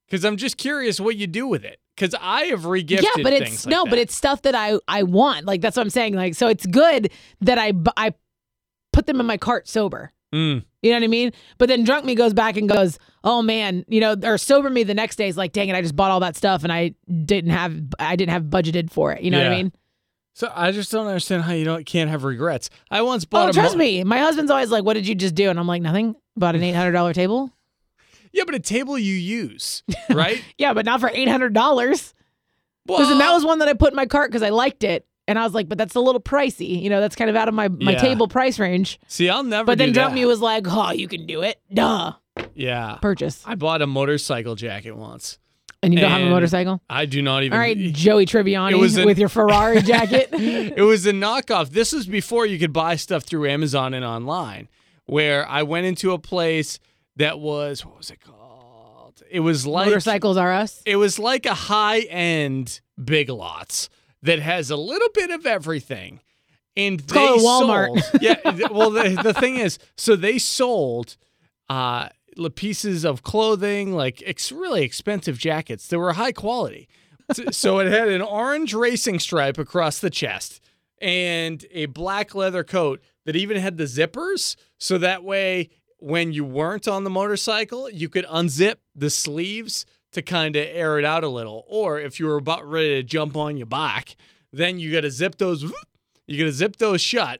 because 0.07 0.25
I'm 0.25 0.37
just 0.37 0.57
curious 0.57 0.99
what 0.99 1.15
you 1.15 1.27
do 1.27 1.47
with 1.47 1.65
it. 1.65 1.79
Because 1.95 2.15
I 2.19 2.45
have 2.45 2.61
regifted. 2.61 3.03
yeah, 3.03 3.23
but 3.23 3.33
it's 3.33 3.45
things 3.45 3.65
like 3.65 3.71
no, 3.71 3.83
that. 3.83 3.89
but 3.91 3.99
it's 3.99 4.15
stuff 4.15 4.41
that 4.43 4.55
I 4.55 4.79
I 4.87 5.03
want. 5.03 5.45
Like 5.45 5.61
that's 5.61 5.77
what 5.77 5.83
I'm 5.83 5.89
saying. 5.89 6.15
Like 6.15 6.35
so, 6.35 6.47
it's 6.47 6.65
good 6.65 7.11
that 7.41 7.57
I 7.57 7.73
I 7.97 8.13
put 8.91 9.05
them 9.05 9.19
in 9.19 9.25
my 9.25 9.37
cart 9.37 9.67
sober. 9.67 10.11
Mm. 10.33 10.65
You 10.81 10.91
know 10.91 10.97
what 10.97 11.03
I 11.03 11.07
mean? 11.07 11.31
But 11.59 11.69
then 11.69 11.83
drunk 11.83 12.05
me 12.05 12.15
goes 12.15 12.33
back 12.33 12.57
and 12.57 12.67
goes, 12.67 12.97
"Oh 13.23 13.41
man, 13.41 13.85
you 13.87 14.01
know," 14.01 14.15
or 14.23 14.37
sober 14.37 14.69
me 14.69 14.83
the 14.83 14.95
next 14.95 15.15
day 15.15 15.27
is 15.27 15.37
like, 15.37 15.53
"Dang 15.53 15.69
it, 15.69 15.75
I 15.75 15.81
just 15.81 15.95
bought 15.95 16.11
all 16.11 16.19
that 16.21 16.35
stuff 16.35 16.63
and 16.63 16.73
I 16.73 16.95
didn't 17.25 17.51
have 17.51 17.79
I 17.99 18.15
didn't 18.15 18.33
have 18.33 18.43
budgeted 18.43 18.91
for 18.91 19.13
it." 19.13 19.21
You 19.21 19.31
know 19.31 19.37
what 19.37 19.47
I 19.47 19.55
mean? 19.55 19.71
So 20.33 20.51
I 20.53 20.71
just 20.71 20.91
don't 20.91 21.05
understand 21.07 21.43
how 21.43 21.53
you 21.53 21.63
don't 21.65 21.85
can't 21.85 22.09
have 22.09 22.23
regrets. 22.23 22.69
I 22.89 23.01
once 23.03 23.23
bought 23.25 23.47
Oh, 23.47 23.49
a 23.49 23.53
trust 23.53 23.75
mo- 23.75 23.79
me. 23.79 24.03
My 24.03 24.17
husband's 24.19 24.49
always 24.51 24.71
like, 24.71 24.83
"What 24.83 24.93
did 24.95 25.07
you 25.07 25.13
just 25.15 25.35
do?" 25.35 25.49
And 25.49 25.59
I'm 25.59 25.67
like, 25.67 25.81
"Nothing. 25.81 26.15
Bought 26.35 26.55
an 26.55 26.63
eight 26.63 26.73
hundred 26.75 26.93
dollar 26.93 27.13
table." 27.13 27.51
Yeah, 28.35 28.45
but 28.47 28.55
a 28.55 28.59
table 28.59 28.97
you 28.97 29.13
use, 29.13 29.83
right? 30.09 30.43
Yeah, 30.57 30.73
but 30.73 30.85
not 30.85 30.99
for 30.99 31.11
eight 31.13 31.27
hundred 31.29 31.53
dollars. 31.53 32.15
well, 32.87 32.97
Listen, 32.99 33.19
that 33.19 33.31
was 33.31 33.45
one 33.45 33.59
that 33.59 33.67
I 33.67 33.73
put 33.73 33.91
in 33.91 33.95
my 33.95 34.07
cart 34.07 34.31
because 34.31 34.41
I 34.41 34.49
liked 34.49 34.83
it, 34.83 35.05
and 35.27 35.37
I 35.37 35.43
was 35.43 35.53
like, 35.53 35.69
"But 35.69 35.77
that's 35.77 35.93
a 35.93 35.99
little 35.99 36.19
pricey. 36.19 36.81
You 36.81 36.89
know, 36.89 36.99
that's 36.99 37.15
kind 37.15 37.29
of 37.29 37.35
out 37.35 37.47
of 37.47 37.53
my 37.53 37.67
my 37.67 37.91
Yeah. 37.91 37.99
table 37.99 38.27
price 38.27 38.57
range." 38.57 38.99
See, 39.07 39.29
I'll 39.29 39.43
never. 39.43 39.67
But 39.67 39.77
then 39.77 39.93
that. 39.93 40.13
me 40.13 40.25
was 40.25 40.39
like, 40.41 40.65
"Oh, 40.67 40.89
you 40.89 41.07
can 41.07 41.27
do 41.27 41.43
it. 41.43 41.61
Duh, 41.71 42.13
Yeah, 42.55 42.95
purchase." 43.03 43.43
I 43.45 43.53
bought 43.53 43.83
a 43.83 43.87
motorcycle 43.87 44.55
jacket 44.55 44.93
once. 44.97 45.37
And 45.83 45.93
you 45.93 45.99
don't 45.99 46.09
have 46.11 46.19
a 46.21 46.23
And 46.23 46.31
motorcycle. 46.31 46.81
I 46.89 47.05
do 47.05 47.21
not 47.21 47.43
even. 47.43 47.53
All 47.53 47.59
right, 47.59 47.77
Joey 47.77 48.25
Tribbiani 48.25 48.71
It 48.71 48.75
was 48.77 48.97
an- 48.97 49.05
with 49.05 49.19
your 49.19 49.29
Ferrari 49.29 49.81
jacket. 49.83 50.29
it 50.31 50.81
was 50.83 51.05
a 51.05 51.11
knockoff. 51.11 51.69
This 51.69 51.91
was 51.93 52.07
before 52.07 52.45
you 52.45 52.57
could 52.57 52.73
buy 52.73 52.95
stuff 52.95 53.23
through 53.23 53.47
Amazon 53.49 53.93
and 53.93 54.03
online. 54.05 54.69
Where 55.05 55.47
I 55.47 55.63
went 55.63 55.85
into 55.85 56.13
a 56.13 56.17
place 56.19 56.79
that 57.17 57.37
was 57.39 57.85
what 57.85 57.97
was 57.97 58.09
it 58.09 58.21
called? 58.21 59.21
It 59.29 59.41
was 59.41 59.67
like 59.67 59.87
Motorcycles 59.87 60.37
are 60.37 60.51
us. 60.53 60.81
It 60.85 60.95
was 60.95 61.19
like 61.19 61.45
a 61.45 61.53
high 61.53 61.99
end 62.01 62.79
Big 63.03 63.29
Lots 63.29 63.89
that 64.21 64.39
has 64.39 64.69
a 64.71 64.77
little 64.77 65.09
bit 65.13 65.29
of 65.31 65.45
everything. 65.45 66.21
And 66.77 66.99
they 67.01 67.13
called 67.13 67.39
a 67.41 67.43
Walmart. 67.43 67.99
sold. 68.01 68.21
Yeah. 68.21 68.35
th- 68.35 68.69
Well, 68.71 68.89
the, 68.91 69.19
the 69.21 69.33
thing 69.33 69.57
is, 69.57 69.77
so 69.97 70.15
they 70.15 70.39
sold 70.39 71.17
uh, 71.69 72.07
pieces 72.49 73.03
of 73.05 73.23
clothing, 73.23 73.93
like 73.93 74.21
ex- 74.25 74.51
really 74.51 74.83
expensive 74.83 75.37
jackets 75.37 75.87
that 75.87 75.99
were 75.99 76.13
high 76.13 76.31
quality. 76.31 76.87
So- 77.33 77.45
so 77.51 77.79
it 77.79 77.87
had 77.91 78.09
an 78.09 78.21
orange 78.21 78.73
racing 78.73 79.19
stripe 79.19 79.57
across 79.57 79.99
the 79.99 80.09
chest 80.09 80.59
and 81.01 81.65
a 81.71 81.85
black 81.87 82.35
leather 82.35 82.63
coat 82.63 83.01
that 83.25 83.35
even 83.35 83.57
had 83.57 83.77
the 83.77 83.85
zippers. 83.85 84.55
So 84.77 84.97
that 84.97 85.23
way, 85.23 85.69
when 85.99 86.33
you 86.33 86.43
weren't 86.43 86.87
on 86.87 87.05
the 87.05 87.09
motorcycle, 87.09 87.89
you 87.89 88.09
could 88.09 88.25
unzip 88.25 88.75
the 88.93 89.09
sleeves 89.09 89.85
to 90.11 90.21
kind 90.21 90.55
of 90.57 90.65
air 90.69 90.99
it 90.99 91.05
out 91.05 91.23
a 91.23 91.29
little. 91.29 91.63
Or 91.67 91.97
if 91.99 92.19
you 92.19 92.25
were 92.25 92.35
about 92.35 92.69
ready 92.69 92.95
to 92.95 93.03
jump 93.03 93.37
on 93.37 93.55
your 93.57 93.65
bike, 93.67 94.15
then 94.51 94.77
you 94.79 94.91
got 94.91 95.01
to 95.01 95.09
zip 95.11 95.37
those. 95.37 95.63
You 96.27 96.37
got 96.37 96.45
to 96.45 96.51
zip 96.51 96.75
those 96.75 97.01
shut. 97.01 97.39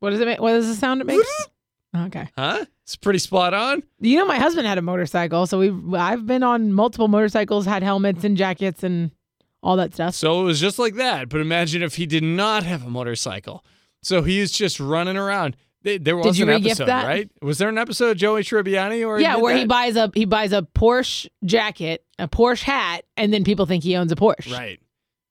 What 0.00 0.10
does 0.10 0.20
it 0.20 0.26
make? 0.26 0.40
What 0.40 0.52
does 0.52 0.66
the 0.66 0.74
sound 0.74 1.00
it 1.00 1.06
makes? 1.06 1.28
Okay. 1.96 2.28
Huh? 2.36 2.64
It's 2.84 2.96
pretty 2.96 3.18
spot 3.18 3.54
on. 3.54 3.82
You 4.00 4.18
know, 4.18 4.26
my 4.26 4.38
husband 4.38 4.66
had 4.66 4.78
a 4.78 4.82
motorcycle, 4.82 5.46
so 5.46 5.58
we 5.58 5.96
I've 5.96 6.26
been 6.26 6.42
on 6.42 6.72
multiple 6.72 7.08
motorcycles, 7.08 7.66
had 7.66 7.82
helmets 7.82 8.24
and 8.24 8.36
jackets 8.36 8.82
and 8.82 9.10
all 9.62 9.76
that 9.76 9.94
stuff. 9.94 10.14
So 10.14 10.40
it 10.40 10.44
was 10.44 10.60
just 10.60 10.78
like 10.78 10.94
that. 10.94 11.28
But 11.28 11.40
imagine 11.40 11.82
if 11.82 11.96
he 11.96 12.06
did 12.06 12.22
not 12.22 12.62
have 12.62 12.86
a 12.86 12.90
motorcycle. 12.90 13.64
So 14.02 14.22
he 14.22 14.40
was 14.40 14.50
just 14.52 14.80
running 14.80 15.16
around. 15.16 15.56
There 15.82 16.16
was 16.16 16.38
an 16.40 16.50
episode, 16.50 16.86
that? 16.86 17.06
right? 17.06 17.30
Was 17.40 17.58
there 17.58 17.68
an 17.68 17.78
episode 17.78 18.10
of 18.10 18.16
Joey 18.18 18.42
Tribbiani 18.42 19.06
or 19.06 19.18
yeah, 19.18 19.36
did 19.36 19.42
where 19.42 19.56
he 19.56 19.64
buys 19.64 19.96
a 19.96 20.10
he 20.14 20.26
buys 20.26 20.52
a 20.52 20.62
Porsche 20.62 21.26
jacket, 21.44 22.04
a 22.18 22.28
Porsche 22.28 22.62
hat, 22.64 23.04
and 23.16 23.32
then 23.32 23.44
people 23.44 23.64
think 23.64 23.82
he 23.82 23.96
owns 23.96 24.12
a 24.12 24.16
Porsche. 24.16 24.52
Right. 24.52 24.79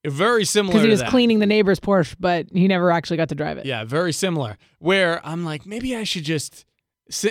Very 0.05 0.45
similar 0.45 0.71
Because 0.73 0.83
he 0.85 0.89
was 0.89 1.03
cleaning 1.03 1.39
the 1.39 1.45
neighbor's 1.45 1.79
Porsche, 1.79 2.15
but 2.19 2.47
he 2.53 2.67
never 2.67 2.89
actually 2.91 3.17
got 3.17 3.29
to 3.29 3.35
drive 3.35 3.57
it. 3.57 3.65
Yeah, 3.65 3.83
very 3.83 4.13
similar. 4.13 4.57
Where 4.79 5.19
I'm 5.27 5.43
like, 5.43 5.65
maybe 5.65 5.95
I 5.95 6.05
should 6.05 6.23
just, 6.23 6.65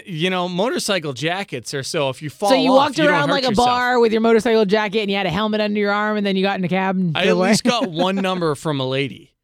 you 0.05 0.29
know, 0.29 0.49
motorcycle 0.49 1.15
jackets 1.15 1.73
are 1.73 1.83
so 1.83 2.11
if 2.11 2.21
you 2.21 2.29
fall 2.29 2.51
So 2.51 2.55
you 2.57 2.71
off, 2.73 2.77
walked 2.89 2.99
you 2.99 3.09
around 3.09 3.31
like 3.31 3.45
a 3.45 3.49
yourself. 3.49 3.67
bar 3.69 3.99
with 4.01 4.13
your 4.13 4.21
motorcycle 4.21 4.67
jacket 4.67 5.01
and 5.01 5.11
you 5.11 5.17
had 5.17 5.25
a 5.27 5.31
helmet 5.31 5.61
under 5.63 5.79
your 5.81 5.93
arm 5.93 6.19
and 6.19 6.27
then 6.27 6.37
you 6.37 6.43
got 6.43 6.59
in 6.59 6.65
a 6.65 6.69
cab 6.69 6.97
and 6.97 7.17
I 7.17 7.23
at 7.23 7.29
away? 7.29 7.49
least 7.51 7.65
got 7.65 7.91
one 7.91 8.17
number 8.17 8.55
from 8.55 8.81
a 8.81 8.87
lady 8.87 9.35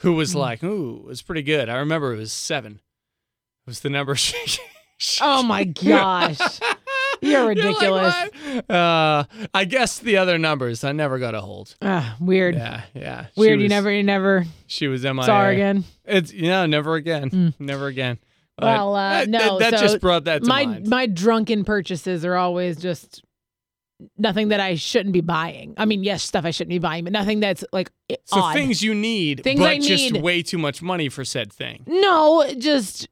who 0.00 0.10
Hmm. 0.12 0.16
was 0.18 0.34
like, 0.34 0.62
ooh, 0.62 0.96
it 0.98 1.06
was 1.06 1.22
pretty 1.22 1.42
good. 1.42 1.68
I 1.70 1.76
remember 1.78 2.12
it 2.12 2.18
was 2.18 2.32
seven. 2.32 2.72
It 2.74 2.80
was 3.70 3.80
the 3.80 3.88
number 3.88 4.14
she. 4.14 4.36
she- 4.98 5.20
Oh 5.22 5.42
my 5.42 5.64
gosh. 5.84 6.38
You're 7.30 7.44
like, 7.46 7.56
ridiculous. 7.56 8.14
"What?" 8.66 8.70
uh, 8.70 9.24
I 9.52 9.64
guess 9.64 9.98
the 9.98 10.16
other 10.16 10.38
numbers 10.38 10.84
I 10.84 10.92
never 10.92 11.18
got 11.18 11.34
a 11.34 11.40
hold. 11.40 11.74
Ah, 11.82 12.16
weird. 12.20 12.54
Yeah, 12.54 12.82
yeah. 12.94 13.26
Weird. 13.36 13.60
you 13.60 13.68
never 13.68 13.90
you 13.90 14.02
never 14.02 14.44
She 14.66 14.88
was 14.88 15.02
MIA. 15.04 15.24
saw 15.24 15.42
her 15.44 15.50
again. 15.50 15.84
It's 16.04 16.32
you 16.32 16.48
know, 16.48 16.66
never 16.66 16.94
again, 16.96 17.30
Hmm. 17.30 17.48
never 17.58 17.86
again. 17.86 18.18
But 18.56 18.66
Well, 18.66 18.94
uh, 18.94 19.10
that, 19.10 19.28
no, 19.28 19.58
that, 19.58 19.70
that 19.72 19.78
so 19.80 19.84
just 19.86 20.00
brought 20.00 20.24
that 20.24 20.42
to 20.42 20.48
my 20.48 20.64
mind. 20.66 20.86
my 20.88 21.06
drunken 21.06 21.64
purchases 21.64 22.24
are 22.24 22.36
always 22.36 22.76
just 22.76 23.22
nothing 24.18 24.48
that 24.48 24.60
I 24.60 24.74
shouldn't 24.74 25.12
be 25.12 25.20
buying. 25.22 25.74
I 25.76 25.84
mean, 25.86 26.04
yes, 26.04 26.22
stuff 26.22 26.44
I 26.44 26.50
shouldn't 26.50 26.70
be 26.70 26.78
buying, 26.78 27.04
but 27.04 27.12
nothing 27.12 27.40
that's 27.40 27.64
like 27.72 27.90
so 28.24 28.40
odd. 28.40 28.54
things 28.54 28.82
you 28.82 28.94
need, 28.94 29.42
Things 29.42 29.58
but 29.60 29.70
I 29.70 29.78
just 29.78 30.12
need. 30.12 30.22
way 30.22 30.42
too 30.42 30.58
much 30.58 30.82
money 30.82 31.08
for 31.08 31.24
said 31.24 31.52
thing. 31.52 31.84
no, 31.86 32.44
just 32.58 33.08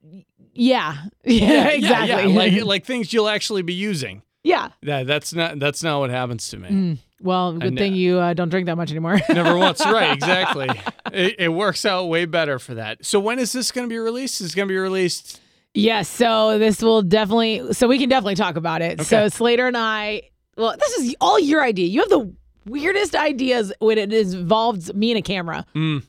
yeah, 0.54 0.96
yeah, 1.24 1.68
exactly. 1.68 2.32
Yeah, 2.32 2.38
like 2.38 2.64
like 2.64 2.84
things 2.84 3.12
you'll 3.12 3.28
actually 3.28 3.62
be 3.62 3.74
using. 3.74 4.22
yeah. 4.44 4.70
Yeah, 4.82 5.04
that's 5.04 5.32
not 5.32 5.58
that's 5.58 5.82
not 5.82 6.00
what 6.00 6.10
happens 6.10 6.48
to 6.50 6.58
me. 6.58 6.68
Mm, 6.68 6.98
well, 7.20 7.52
good 7.52 7.62
And, 7.64 7.78
thing 7.78 7.92
uh, 7.92 7.96
you 7.96 8.18
uh, 8.18 8.34
don't 8.34 8.48
drink 8.48 8.66
that 8.66 8.76
much 8.76 8.90
anymore. 8.90 9.20
Never 9.28 9.56
once. 9.56 9.84
Right, 9.84 10.12
exactly. 10.12 10.68
It, 11.12 11.36
it 11.38 11.48
works 11.48 11.84
out 11.84 12.08
way 12.08 12.24
better 12.24 12.58
for 12.58 12.74
that. 12.74 13.04
So 13.04 13.20
when 13.20 13.38
is 13.38 13.52
this 13.52 13.70
going 13.72 13.86
to 13.88 13.92
be 13.92 13.98
released? 13.98 14.40
It's 14.40 14.54
going 14.54 14.66
to 14.68 14.72
be 14.72 14.78
released. 14.78 15.40
Yes, 15.74 16.08
so 16.08 16.58
this 16.58 16.82
will 16.82 17.02
definitely 17.02 17.72
so 17.72 17.88
we 17.88 17.98
can 17.98 18.08
definitely 18.08 18.34
talk 18.34 18.56
about 18.56 18.82
it. 18.82 19.02
So 19.02 19.28
Slater 19.28 19.66
and 19.66 19.76
I 19.76 20.22
well, 20.56 20.74
this 20.78 20.98
is 20.98 21.14
all 21.20 21.38
your 21.38 21.62
idea. 21.62 21.86
You 21.86 22.00
have 22.00 22.10
the 22.10 22.34
weirdest 22.66 23.14
ideas 23.14 23.72
when 23.78 23.96
it 23.98 24.12
involves 24.12 24.92
me 24.92 25.10
and 25.12 25.18
a 25.18 25.22
camera. 25.22 25.64
Mm. 25.74 26.04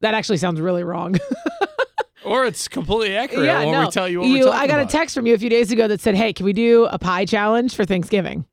That 0.00 0.12
actually 0.14 0.36
sounds 0.36 0.60
really 0.60 0.84
wrong. 0.84 1.16
Or 2.26 2.44
it's 2.44 2.68
completely 2.68 3.16
accurate 3.16 3.46
yeah, 3.46 3.60
when 3.64 3.72
no. 3.72 3.84
we 3.86 3.90
tell 3.90 4.08
you 4.08 4.20
what 4.20 4.26
you 4.28 4.34
we're 4.40 4.44
talking 4.46 4.58
I 4.60 4.66
got 4.66 4.80
about. 4.80 4.88
a 4.88 4.96
text 4.96 5.14
from 5.14 5.26
you 5.26 5.34
a 5.34 5.38
few 5.38 5.50
days 5.50 5.70
ago 5.72 5.88
that 5.88 6.00
said, 6.00 6.14
"Hey, 6.14 6.32
can 6.32 6.44
we 6.44 6.52
do 6.52 6.84
a 6.86 6.98
pie 6.98 7.24
challenge 7.24 7.74
for 7.74 7.84
Thanksgiving?" 7.84 8.44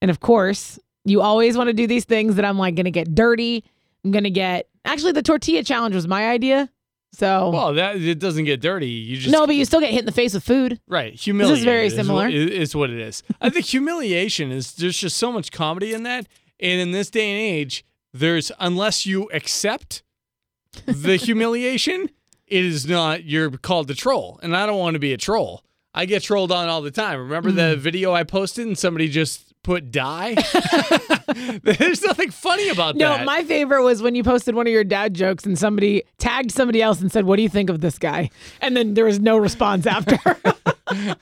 And 0.00 0.10
of 0.10 0.20
course, 0.20 0.78
you 1.04 1.20
always 1.20 1.56
want 1.56 1.68
to 1.68 1.72
do 1.74 1.86
these 1.86 2.04
things 2.04 2.36
that 2.36 2.44
I'm 2.44 2.58
like 2.58 2.74
going 2.74 2.84
to 2.84 2.90
get 2.90 3.14
dirty. 3.14 3.64
I'm 4.04 4.10
going 4.10 4.24
to 4.24 4.30
get 4.30 4.68
Actually, 4.84 5.12
the 5.12 5.22
tortilla 5.22 5.64
challenge 5.64 5.94
was 5.94 6.06
my 6.06 6.28
idea. 6.28 6.70
So 7.12 7.50
Well, 7.50 7.74
that 7.74 7.96
it 7.96 8.18
doesn't 8.18 8.44
get 8.44 8.60
dirty. 8.60 8.88
You 8.88 9.16
just 9.16 9.32
no, 9.32 9.46
but 9.46 9.54
you 9.54 9.64
still 9.64 9.80
get 9.80 9.90
hit 9.90 10.00
in 10.00 10.04
the 10.06 10.12
face 10.12 10.34
with 10.34 10.42
food. 10.42 10.80
Right, 10.88 11.14
humiliation. 11.14 11.64
very 11.64 11.86
is 11.86 11.94
very 11.94 12.04
similar. 12.04 12.24
what- 12.24 12.34
Is, 12.34 12.74
what 12.74 12.90
it 12.90 12.98
is. 12.98 13.22
I 13.40 13.50
think 13.50 13.66
humiliation 13.66 14.50
is 14.50 14.72
there's 14.74 14.98
just 14.98 15.16
so 15.16 15.30
much 15.30 15.52
comedy 15.52 15.94
in 15.94 16.02
that, 16.02 16.26
and 16.58 16.80
in 16.80 16.90
this 16.90 17.10
day 17.10 17.30
and 17.30 17.40
age, 17.40 17.84
there's 18.12 18.50
unless 18.58 19.06
you 19.06 19.30
accept 19.32 20.02
the 20.86 21.16
humiliation, 21.28 22.10
it 22.46 22.64
is 22.64 22.86
not. 22.86 23.24
You're 23.24 23.50
called 23.50 23.90
a 23.90 23.94
troll, 23.94 24.38
and 24.42 24.56
I 24.56 24.66
don't 24.66 24.78
want 24.78 24.94
to 24.94 25.00
be 25.00 25.12
a 25.12 25.16
troll. 25.16 25.62
I 25.94 26.06
get 26.06 26.22
trolled 26.22 26.50
on 26.50 26.68
all 26.68 26.82
the 26.82 26.90
time. 26.90 27.18
Remember 27.20 27.50
Hmm. 27.50 27.56
the 27.56 27.76
video 27.76 28.12
I 28.12 28.24
posted 28.24 28.66
and 28.66 28.76
somebody 28.76 29.08
just 29.08 29.52
put 29.62 29.90
die? 29.92 30.34
There's 31.62 32.02
nothing 32.02 32.30
funny 32.32 32.68
about 32.68 32.98
that. 32.98 33.18
No, 33.20 33.24
my 33.24 33.44
favorite 33.44 33.82
was 33.84 34.02
when 34.02 34.14
you 34.14 34.22
posted 34.24 34.54
one 34.56 34.66
of 34.66 34.72
your 34.72 34.84
dad 34.84 35.14
jokes 35.14 35.44
and 35.46 35.58
somebody 35.58 36.02
tagged 36.18 36.50
somebody 36.50 36.82
else 36.82 37.00
and 37.00 37.10
said, 37.12 37.24
"What 37.26 37.36
do 37.36 37.42
you 37.42 37.48
think 37.48 37.70
of 37.70 37.80
this 37.80 37.98
guy?" 37.98 38.30
And 38.60 38.76
then 38.76 38.94
there 38.94 39.04
was 39.04 39.20
no 39.20 39.36
response 39.36 39.86
after. 39.86 40.18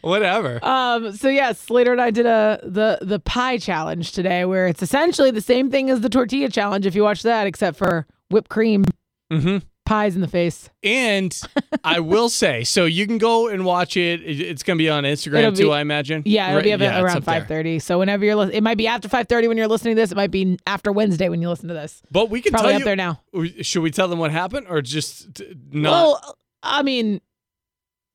Whatever. 0.00 0.64
um, 0.64 1.12
so 1.12 1.28
yeah, 1.28 1.52
Slater 1.52 1.90
and 1.92 2.00
I 2.00 2.10
did 2.10 2.24
a 2.26 2.60
the 2.62 2.98
the 3.02 3.18
pie 3.18 3.58
challenge 3.58 4.12
today, 4.12 4.44
where 4.44 4.68
it's 4.68 4.82
essentially 4.82 5.30
the 5.32 5.40
same 5.40 5.70
thing 5.70 5.90
as 5.90 6.00
the 6.00 6.08
tortilla 6.08 6.48
challenge 6.50 6.86
if 6.86 6.94
you 6.94 7.02
watch 7.02 7.22
that, 7.24 7.46
except 7.46 7.76
for 7.76 8.06
whipped 8.30 8.48
cream 8.48 8.84
hmm 9.30 9.58
pies 9.88 10.14
in 10.14 10.20
the 10.20 10.28
face. 10.28 10.68
And 10.82 11.38
I 11.82 12.00
will 12.00 12.28
say, 12.42 12.62
so 12.64 12.84
you 12.84 13.06
can 13.06 13.18
go 13.18 13.48
and 13.48 13.64
watch 13.64 13.96
it. 13.96 14.20
It- 14.22 14.40
It's 14.40 14.62
going 14.62 14.76
to 14.78 14.82
be 14.82 14.88
on 14.90 15.04
Instagram 15.04 15.52
be- 15.52 15.62
too, 15.62 15.72
I 15.72 15.80
imagine. 15.80 16.22
Yeah, 16.26 16.50
it'll 16.50 16.62
be 16.62 16.72
up 16.72 16.80
yeah, 16.80 17.00
around 17.00 17.22
five 17.24 17.48
thirty. 17.48 17.78
So 17.78 17.98
whenever 17.98 18.24
you're, 18.24 18.36
li- 18.36 18.54
it 18.54 18.62
might 18.62 18.76
be 18.78 18.86
after 18.86 19.08
five 19.08 19.26
thirty 19.28 19.48
when 19.48 19.56
you're 19.56 19.66
listening 19.68 19.96
to 19.96 20.02
this. 20.02 20.12
It 20.12 20.16
might 20.16 20.30
be 20.30 20.58
after 20.66 20.92
Wednesday 20.92 21.28
when 21.28 21.40
you 21.42 21.48
listen 21.48 21.68
to 21.68 21.74
this. 21.74 22.02
But 22.10 22.30
we 22.30 22.40
can 22.40 22.52
Probably 22.52 22.68
tell 22.72 22.76
up 22.76 22.80
you. 22.80 22.84
there 22.84 22.96
now. 22.96 23.20
Should 23.62 23.82
we 23.82 23.90
tell 23.90 24.08
them 24.08 24.18
what 24.18 24.30
happened 24.30 24.66
or 24.68 24.82
just 24.82 25.40
not? 25.72 25.90
Well, 25.92 26.36
I 26.62 26.82
mean, 26.82 27.20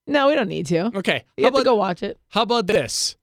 no, 0.08 0.28
we 0.28 0.36
don't 0.36 0.50
need 0.50 0.66
to. 0.68 0.96
okay. 0.98 1.24
You 1.38 1.46
How 1.46 1.52
have 1.52 1.58
to 1.60 1.64
go 1.64 1.76
watch 1.76 2.04
it. 2.04 2.20
how 2.30 2.44
about 2.44 2.68
this? 2.68 3.16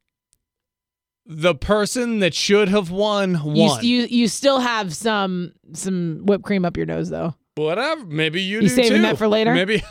The 1.27 1.55
person 1.55 2.19
that 2.21 2.35
should 2.35 2.69
have 2.71 2.91
won 2.91 3.39
You, 3.55 3.71
you 3.83 4.03
you 4.11 4.27
still 4.29 4.59
have 4.59 4.93
some 4.95 5.53
some 5.75 6.23
whipped 6.25 6.43
cream 6.45 6.65
up 6.65 6.77
your 6.77 6.87
nose 6.87 7.09
though. 7.11 7.35
Whatever. 7.65 8.05
Maybe 8.07 8.43
you, 8.43 8.57
You 8.57 8.61
do 8.63 8.69
saving 8.69 8.93
too. 8.99 9.03
that 9.03 9.19
for 9.19 9.29
later? 9.29 9.55
Maybe 9.55 9.79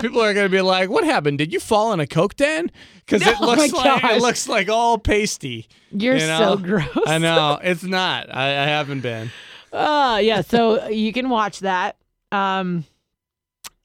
people 0.00 0.20
are 0.22 0.34
going 0.34 0.46
to 0.46 0.48
be 0.48 0.60
like, 0.60 0.88
"What 0.90 1.04
happened? 1.04 1.38
Did 1.38 1.52
you 1.52 1.60
fall 1.60 1.92
in 1.92 2.00
a 2.00 2.06
coke 2.06 2.36
den?" 2.36 2.70
Because 3.04 3.26
it 3.26 3.36
Oh 3.40 3.46
looks 3.46 3.72
like 3.72 4.02
gosh. 4.02 4.16
it 4.16 4.22
looks 4.22 4.48
like 4.48 4.68
all 4.68 4.98
pasty. 4.98 5.68
You're 5.90 6.16
you 6.16 6.26
know? 6.26 6.38
so 6.38 6.56
gross. 6.56 6.88
I 7.06 7.18
know 7.26 7.58
it's 7.62 7.82
not. 7.82 8.34
I, 8.34 8.48
I 8.50 8.66
haven't 8.66 9.00
been. 9.00 9.30
Uh 9.72 10.18
yeah, 10.22 10.40
so 10.42 10.88
you 10.88 11.12
can 11.12 11.28
watch 11.28 11.60
that. 11.60 11.96
Um 12.32 12.84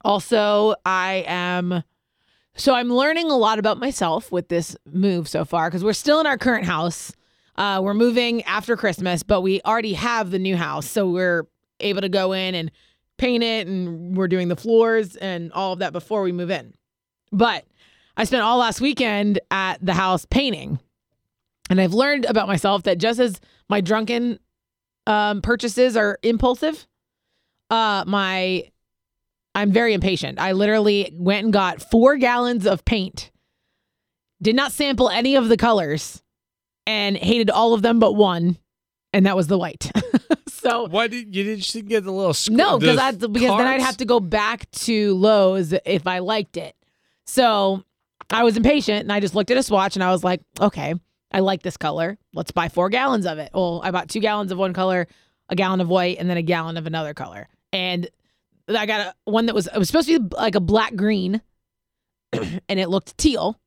also 0.03 0.75
I 0.85 1.23
am 1.27 1.83
so 2.55 2.73
I'm 2.73 2.91
learning 2.91 3.31
a 3.31 3.37
lot 3.37 3.59
about 3.59 3.79
myself 3.79 4.31
with 4.31 4.47
this 4.49 4.75
move 4.91 5.27
so 5.27 5.43
far 5.45 5.69
because 5.69 5.83
we're 5.83 5.93
still 5.93 6.19
in 6.19 6.27
our 6.27 6.37
current 6.37 6.65
house. 6.65 7.13
Uh 7.57 7.79
we're 7.83 7.93
moving 7.93 8.43
after 8.43 8.75
Christmas, 8.77 9.23
but 9.23 9.41
we 9.41 9.61
already 9.61 9.93
have 9.93 10.31
the 10.31 10.39
new 10.39 10.55
house. 10.57 10.89
So 10.89 11.09
we're 11.09 11.47
able 11.83 12.01
to 12.01 12.09
go 12.09 12.33
in 12.33 12.55
and 12.55 12.71
paint 13.17 13.43
it 13.43 13.67
and 13.67 14.17
we're 14.17 14.27
doing 14.27 14.47
the 14.47 14.55
floors 14.55 15.15
and 15.15 15.51
all 15.53 15.73
of 15.73 15.79
that 15.79 15.93
before 15.93 16.21
we 16.23 16.31
move 16.31 16.51
in. 16.51 16.73
But 17.31 17.65
I 18.17 18.25
spent 18.25 18.43
all 18.43 18.57
last 18.57 18.81
weekend 18.81 19.39
at 19.51 19.83
the 19.83 19.93
house 19.93 20.25
painting. 20.25 20.79
And 21.69 21.79
I've 21.79 21.93
learned 21.93 22.25
about 22.25 22.47
myself 22.47 22.83
that 22.83 22.97
just 22.97 23.19
as 23.19 23.39
my 23.69 23.81
drunken 23.81 24.39
um, 25.07 25.41
purchases 25.41 25.97
are 25.97 26.19
impulsive, 26.21 26.87
uh, 27.69 28.03
my 28.05 28.69
I'm 29.55 29.71
very 29.71 29.93
impatient. 29.93 30.39
I 30.39 30.53
literally 30.53 31.13
went 31.15 31.43
and 31.43 31.53
got 31.53 31.81
four 31.81 32.17
gallons 32.17 32.65
of 32.65 32.83
paint, 32.85 33.31
did 34.41 34.55
not 34.55 34.71
sample 34.71 35.09
any 35.09 35.35
of 35.35 35.47
the 35.47 35.57
colors, 35.57 36.23
and 36.87 37.15
hated 37.15 37.49
all 37.49 37.73
of 37.73 37.81
them 37.81 37.99
but 37.99 38.13
one, 38.13 38.57
and 39.11 39.25
that 39.25 39.35
was 39.35 39.47
the 39.47 39.57
white. 39.57 39.91
so 40.63 40.87
Why 40.87 41.07
did 41.07 41.35
you 41.35 41.43
did 41.43 41.59
just 41.59 41.85
get 41.85 42.03
the 42.03 42.11
little 42.11 42.33
sc- 42.33 42.51
no, 42.51 42.79
because 42.79 42.97
I 42.97 43.11
because 43.11 43.57
then 43.57 43.67
I'd 43.67 43.81
have 43.81 43.97
to 43.97 44.05
go 44.05 44.19
back 44.19 44.69
to 44.71 45.13
Lowe's 45.15 45.73
if 45.85 46.07
I 46.07 46.19
liked 46.19 46.57
it. 46.57 46.75
So 47.25 47.83
I 48.29 48.43
was 48.43 48.57
impatient 48.57 49.01
and 49.01 49.11
I 49.11 49.19
just 49.19 49.35
looked 49.35 49.51
at 49.51 49.57
a 49.57 49.63
swatch 49.63 49.95
and 49.95 50.03
I 50.03 50.11
was 50.11 50.23
like, 50.23 50.41
okay, 50.59 50.95
I 51.31 51.39
like 51.39 51.61
this 51.63 51.77
color. 51.77 52.17
Let's 52.33 52.51
buy 52.51 52.69
four 52.69 52.89
gallons 52.89 53.25
of 53.25 53.37
it. 53.37 53.51
Well, 53.53 53.81
I 53.83 53.91
bought 53.91 54.09
two 54.09 54.19
gallons 54.19 54.51
of 54.51 54.57
one 54.57 54.73
color, 54.73 55.07
a 55.49 55.55
gallon 55.55 55.81
of 55.81 55.89
white, 55.89 56.17
and 56.19 56.29
then 56.29 56.37
a 56.37 56.41
gallon 56.41 56.77
of 56.77 56.87
another 56.87 57.13
color. 57.13 57.47
And 57.71 58.09
I 58.67 58.85
got 58.85 59.15
a 59.25 59.31
one 59.31 59.47
that 59.47 59.55
was 59.55 59.67
it 59.67 59.77
was 59.77 59.87
supposed 59.87 60.07
to 60.07 60.19
be 60.19 60.35
like 60.35 60.55
a 60.55 60.61
black 60.61 60.95
green, 60.95 61.41
and 62.33 62.79
it 62.79 62.89
looked 62.89 63.17
teal. 63.17 63.59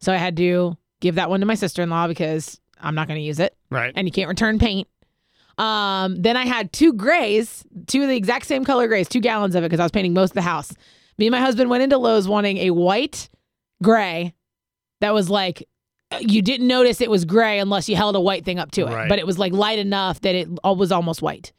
So 0.00 0.12
I 0.12 0.16
had 0.16 0.36
to 0.38 0.76
give 1.00 1.16
that 1.16 1.30
one 1.30 1.40
to 1.40 1.46
my 1.46 1.54
sister 1.54 1.82
in 1.82 1.90
law 1.90 2.08
because 2.08 2.60
I'm 2.80 2.94
not 2.94 3.06
going 3.06 3.18
to 3.18 3.24
use 3.24 3.38
it 3.38 3.56
right. 3.70 3.92
and 3.94 4.06
you 4.06 4.12
can't 4.12 4.28
return 4.28 4.58
paint. 4.58 4.88
Um, 5.58 6.16
then 6.20 6.36
I 6.36 6.44
had 6.46 6.72
two 6.72 6.92
grays, 6.92 7.64
two 7.86 8.02
of 8.02 8.08
the 8.08 8.16
exact 8.16 8.46
same 8.46 8.64
color 8.64 8.88
grays, 8.88 9.08
two 9.08 9.20
gallons 9.20 9.54
of 9.54 9.62
it 9.64 9.66
because 9.68 9.80
I 9.80 9.84
was 9.84 9.92
painting 9.92 10.14
most 10.14 10.30
of 10.30 10.34
the 10.34 10.42
house. 10.42 10.72
Me 11.18 11.26
and 11.26 11.32
my 11.32 11.40
husband 11.40 11.68
went 11.70 11.82
into 11.82 11.98
Lowe's 11.98 12.26
wanting 12.26 12.56
a 12.58 12.70
white 12.70 13.28
gray 13.82 14.34
that 15.00 15.12
was 15.12 15.28
like 15.28 15.68
you 16.20 16.42
didn't 16.42 16.66
notice 16.68 17.00
it 17.00 17.10
was 17.10 17.24
gray 17.24 17.58
unless 17.58 17.88
you 17.88 17.96
held 17.96 18.16
a 18.16 18.20
white 18.20 18.44
thing 18.44 18.58
up 18.58 18.70
to 18.72 18.82
it, 18.82 18.92
Right. 18.92 19.08
but 19.08 19.18
it 19.18 19.26
was 19.26 19.38
like 19.38 19.52
light 19.52 19.78
enough 19.78 20.20
that 20.22 20.34
it 20.34 20.48
was 20.62 20.92
almost 20.92 21.22
white. 21.22 21.52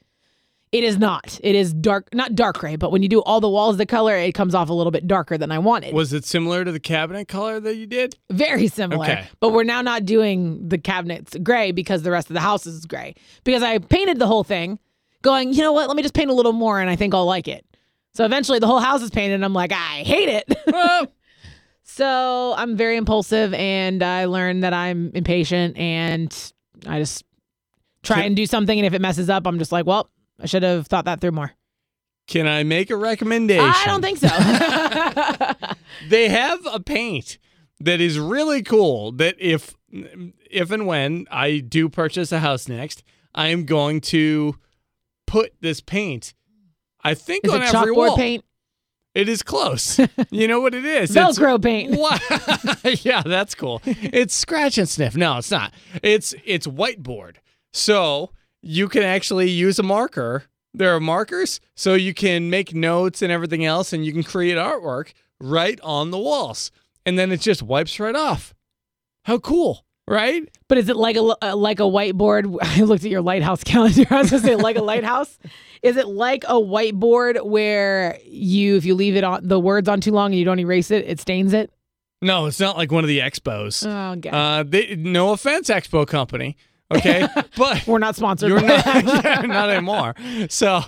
It 0.74 0.84
is 0.84 0.98
not. 0.98 1.40
It 1.44 1.54
is 1.56 1.72
dark, 1.72 2.10
not 2.16 2.34
dark 2.34 2.58
gray, 2.58 2.78
but 2.78 2.92
when 2.92 3.04
you 3.04 3.08
do 3.08 3.22
all 3.22 3.40
the 3.40 3.48
walls 3.48 3.78
the 3.78 3.86
color, 3.86 4.18
it 4.18 4.34
comes 4.34 4.56
off 4.56 4.70
a 4.70 4.74
little 4.74 4.90
bit 4.90 5.06
darker 5.06 5.38
than 5.38 5.52
I 5.52 5.60
wanted. 5.60 5.94
Was 5.94 6.14
it 6.14 6.26
similar 6.26 6.66
to 6.66 6.72
the 6.72 6.80
cabinet 6.80 7.28
color 7.28 7.60
that 7.60 7.76
you 7.76 7.86
did? 7.86 8.16
Very 8.32 8.68
similar. 8.68 9.06
Okay. 9.06 9.28
But 9.40 9.50
we're 9.50 9.66
now 9.66 9.84
not 9.84 10.04
doing 10.04 10.68
the 10.68 10.80
cabinets 10.80 11.38
gray 11.44 11.72
because 11.72 12.02
the 12.02 12.10
rest 12.10 12.32
of 12.32 12.34
the 12.34 12.40
house 12.40 12.66
is 12.66 12.88
gray. 12.88 13.14
Because 13.44 13.62
I 13.62 13.78
painted 13.78 14.18
the 14.18 14.26
whole 14.26 14.44
thing, 14.44 14.80
going, 15.22 15.54
you 15.54 15.62
know 15.62 15.74
what, 15.74 15.88
let 15.90 15.96
me 15.96 16.02
just 16.02 16.16
paint 16.16 16.32
a 16.32 16.34
little 16.34 16.54
more 16.54 16.82
and 16.82 16.90
I 16.90 16.96
think 16.96 17.14
I'll 17.14 17.28
like 17.28 17.48
it. 17.48 17.64
So 18.16 18.26
eventually 18.26 18.58
the 18.58 18.68
whole 18.68 18.80
house 18.80 19.04
is 19.04 19.12
painted 19.12 19.36
and 19.36 19.46
I'm 19.46 19.54
like, 19.54 19.72
I 19.72 20.02
hate 20.04 20.30
it. 20.30 20.58
Oh, 20.74 21.06
so 21.84 22.56
I'm 22.58 22.76
very 22.76 22.98
impulsive 22.98 23.54
and 23.54 24.02
I 24.02 24.26
learned 24.26 24.64
that 24.64 24.74
I'm 24.74 25.12
impatient 25.14 25.78
and 25.78 26.36
I 26.88 26.98
just 26.98 27.24
try 28.02 28.22
and 28.24 28.36
do 28.36 28.48
something 28.48 28.78
and 28.78 28.88
if 28.88 28.94
it 28.94 29.02
messes 29.02 29.30
up, 29.30 29.46
I'm 29.46 29.60
just 29.60 29.72
like, 29.72 29.86
well, 29.86 30.10
I 30.40 30.46
should 30.46 30.64
have 30.64 30.88
thought 30.88 31.06
that 31.06 31.22
through 31.22 31.32
more. 31.32 31.52
Can 32.28 32.48
I 32.48 32.64
make 32.64 32.90
a 32.90 32.96
recommendation? 32.96 33.66
I 33.66 33.84
don't 33.86 34.02
think 34.02 34.18
so. 34.18 34.28
they 36.10 36.30
have 36.30 36.60
a 36.72 36.80
paint 36.80 37.38
that 37.80 38.00
is 38.00 38.18
really 38.18 38.62
cool 38.64 39.12
that 39.14 39.36
if 39.40 39.76
if 39.92 40.72
and 40.72 40.88
when 40.88 41.28
I 41.30 41.60
do 41.60 41.90
purchase 41.90 42.32
a 42.32 42.40
house 42.40 42.68
next, 42.68 43.04
I 43.36 43.50
am 43.50 43.66
going 43.66 44.02
to 44.02 44.56
put 45.28 45.54
this 45.62 45.82
paint 45.82 46.34
I 47.04 47.14
think 47.14 47.46
is 47.46 47.52
on 47.52 47.62
it 47.62 47.74
every 47.74 47.92
wall. 47.92 48.16
paint? 48.16 48.46
It 49.14 49.30
is 49.30 49.44
close. 49.44 50.00
you 50.32 50.48
know 50.48 50.62
what 50.62 50.74
it 50.74 50.86
is? 50.86 51.16
It's- 51.16 51.38
Velcro 51.38 51.62
paint. 51.62 51.96
What? 52.00 53.06
yeah, 53.06 53.22
that's 53.24 53.54
cool. 53.54 53.82
It's 53.86 54.34
scratch 54.34 54.78
and 54.78 54.88
sniff. 54.90 55.16
No, 55.16 55.38
it's 55.38 55.52
not. 55.52 55.74
It's 56.02 56.34
it's 56.46 56.66
whiteboard. 56.66 57.36
So 57.74 58.32
you 58.64 58.88
can 58.88 59.04
actually 59.04 59.50
use 59.50 59.78
a 59.78 59.84
marker 59.84 60.46
There 60.74 60.96
are 60.96 61.00
markers, 61.00 61.60
so 61.76 61.94
you 61.94 62.14
can 62.16 62.50
make 62.50 62.74
notes 62.74 63.22
and 63.22 63.32
everything 63.32 63.64
else, 63.64 63.94
and 63.94 64.04
you 64.04 64.12
can 64.12 64.24
create 64.24 64.58
artwork 64.58 65.14
right 65.40 65.80
on 65.84 66.10
the 66.10 66.18
walls. 66.18 66.72
And 67.06 67.20
then 67.20 67.32
it 67.32 67.42
just 67.42 67.62
wipes 67.62 68.00
right 68.00 68.16
off. 68.16 68.56
How 69.26 69.38
cool, 69.38 69.86
right? 70.08 70.50
But 70.70 70.78
is 70.80 70.90
it 70.90 70.96
like 70.96 71.16
a 71.16 71.36
uh, 71.44 71.56
like 71.56 71.80
a 71.80 71.84
whiteboard? 71.84 72.58
I 72.62 72.82
looked 72.82 73.04
at 73.04 73.12
your 73.12 73.22
lighthouse 73.22 73.64
calendar. 73.72 74.08
I 74.10 74.22
was 74.22 74.32
gonna 74.32 74.42
say 74.42 74.56
like 74.56 74.78
a 74.78 74.82
lighthouse. 74.82 75.38
Is 75.84 75.98
it 75.98 76.08
like 76.08 76.46
a 76.46 76.54
whiteboard 76.54 77.46
where 77.46 78.18
you, 78.26 78.78
if 78.78 78.86
you 78.86 78.96
leave 78.96 79.18
it 79.18 79.26
on 79.26 79.46
the 79.46 79.60
words 79.60 79.90
on 79.90 80.00
too 80.00 80.12
long 80.12 80.32
and 80.32 80.40
you 80.40 80.46
don't 80.46 80.60
erase 80.60 80.92
it, 80.92 81.04
it 81.06 81.20
stains 81.20 81.52
it? 81.52 81.74
No, 82.22 82.46
it's 82.46 82.62
not 82.62 82.78
like 82.78 82.90
one 82.90 83.04
of 83.04 83.10
the 83.10 83.20
expos. 83.20 83.86
Oh, 83.86 84.14
okay. 84.14 84.30
Uh, 84.30 84.64
they, 84.64 84.96
no 84.96 85.34
offense, 85.34 85.68
Expo 85.70 86.08
Company. 86.08 86.56
Okay, 86.98 87.28
but 87.58 87.86
We're 87.88 88.00
not 88.00 88.16
sponsored. 88.16 88.50
you're 88.50 88.62
not, 88.62 88.86
yeah, 88.86 89.42
not 89.42 89.70
anymore. 89.70 90.16
So, 90.50 90.82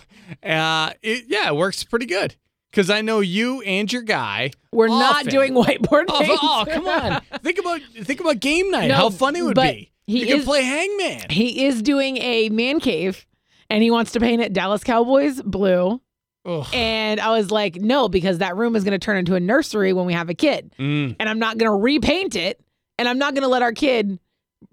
uh, 0.43 0.91
it, 1.01 1.25
yeah, 1.27 1.49
it 1.49 1.55
works 1.55 1.83
pretty 1.83 2.05
good 2.05 2.35
because 2.71 2.89
I 2.89 3.01
know 3.01 3.19
you 3.19 3.61
and 3.61 3.91
your 3.91 4.01
guy. 4.01 4.51
We're 4.71 4.87
not 4.87 5.25
doing 5.25 5.53
whiteboard 5.53 6.05
Oh, 6.09 6.37
oh, 6.41 6.65
come 6.69 6.87
on! 6.87 7.21
Think 7.41 7.59
about 7.59 7.81
think 8.03 8.19
about 8.19 8.39
game 8.39 8.71
night. 8.71 8.87
No, 8.87 8.95
How 8.95 9.09
funny 9.09 9.39
it 9.39 9.43
would 9.43 9.55
be. 9.55 9.91
he 10.07 10.21
you 10.21 10.27
can 10.35 10.43
play 10.43 10.63
Hangman. 10.63 11.29
He 11.29 11.65
is 11.65 11.81
doing 11.81 12.17
a 12.17 12.49
man 12.49 12.79
cave, 12.79 13.25
and 13.69 13.81
he 13.83 13.91
wants 13.91 14.11
to 14.13 14.19
paint 14.19 14.41
it 14.41 14.53
Dallas 14.53 14.83
Cowboys 14.83 15.41
blue. 15.41 16.01
Ugh. 16.45 16.67
And 16.73 17.19
I 17.19 17.31
was 17.35 17.49
like, 17.49 17.75
no, 17.77 18.07
because 18.07 18.37
that 18.37 18.55
room 18.55 18.75
is 18.75 18.83
going 18.83 18.91
to 18.91 19.03
turn 19.03 19.17
into 19.17 19.33
a 19.33 19.39
nursery 19.39 19.93
when 19.93 20.05
we 20.05 20.13
have 20.13 20.29
a 20.29 20.35
kid. 20.35 20.75
Mm. 20.77 21.15
And 21.19 21.27
I'm 21.27 21.39
not 21.39 21.57
going 21.57 21.71
to 21.71 21.75
repaint 21.75 22.35
it. 22.35 22.61
And 22.99 23.09
I'm 23.09 23.17
not 23.17 23.33
going 23.33 23.41
to 23.41 23.47
let 23.47 23.63
our 23.63 23.71
kid, 23.71 24.19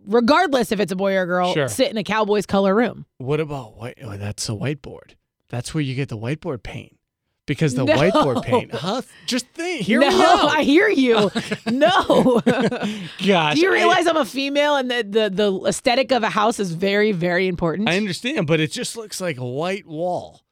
regardless 0.07 0.73
if 0.73 0.81
it's 0.81 0.93
a 0.93 0.97
boy 0.97 1.15
or 1.15 1.23
a 1.23 1.27
girl, 1.27 1.55
Sure. 1.55 1.69
sit 1.69 1.91
in 1.91 1.97
a 1.97 2.05
Cowboys 2.05 2.47
color 2.47 2.75
room. 2.75 3.07
What 3.19 3.41
about 3.41 3.77
white? 3.77 3.99
Oh, 4.03 4.17
that's 4.17 4.49
a 4.49 4.53
whiteboard. 4.53 5.13
That's 5.49 5.75
where 5.75 5.83
you 5.83 5.95
get 5.95 6.09
the 6.09 6.19
whiteboard 6.19 6.63
paint. 6.63 6.97
Because 7.45 7.75
the 7.75 7.85
No. 7.87 7.97
whiteboard 7.97 8.45
paint, 8.45 8.73
huh? 8.73 9.03
Just 9.27 9.47
think, 9.49 9.83
hear 9.83 9.99
no, 10.01 10.09
me 10.09 10.15
out. 10.23 10.45
I 10.59 10.63
hear 10.63 10.89
you. 10.89 11.31
no. 11.67 12.41
Gosh, 13.27 13.55
Do 13.57 13.61
you 13.61 13.71
I- 13.71 13.73
realize 13.75 14.07
I'm 14.07 14.17
a 14.17 14.25
female 14.25 14.77
and 14.77 14.91
the, 14.91 15.03
the, 15.03 15.31
the 15.31 15.67
aesthetic 15.69 16.13
of 16.13 16.23
a 16.23 16.31
house 16.31 16.61
is 16.61 16.71
very, 16.73 17.13
very 17.13 17.49
important? 17.49 17.89
I 17.89 17.97
understand, 17.97 18.47
but 18.47 18.61
it 18.61 18.71
just 18.71 18.97
looks 18.97 19.21
like 19.21 19.39
a 19.39 19.47
white 19.47 19.87
wall 19.87 20.43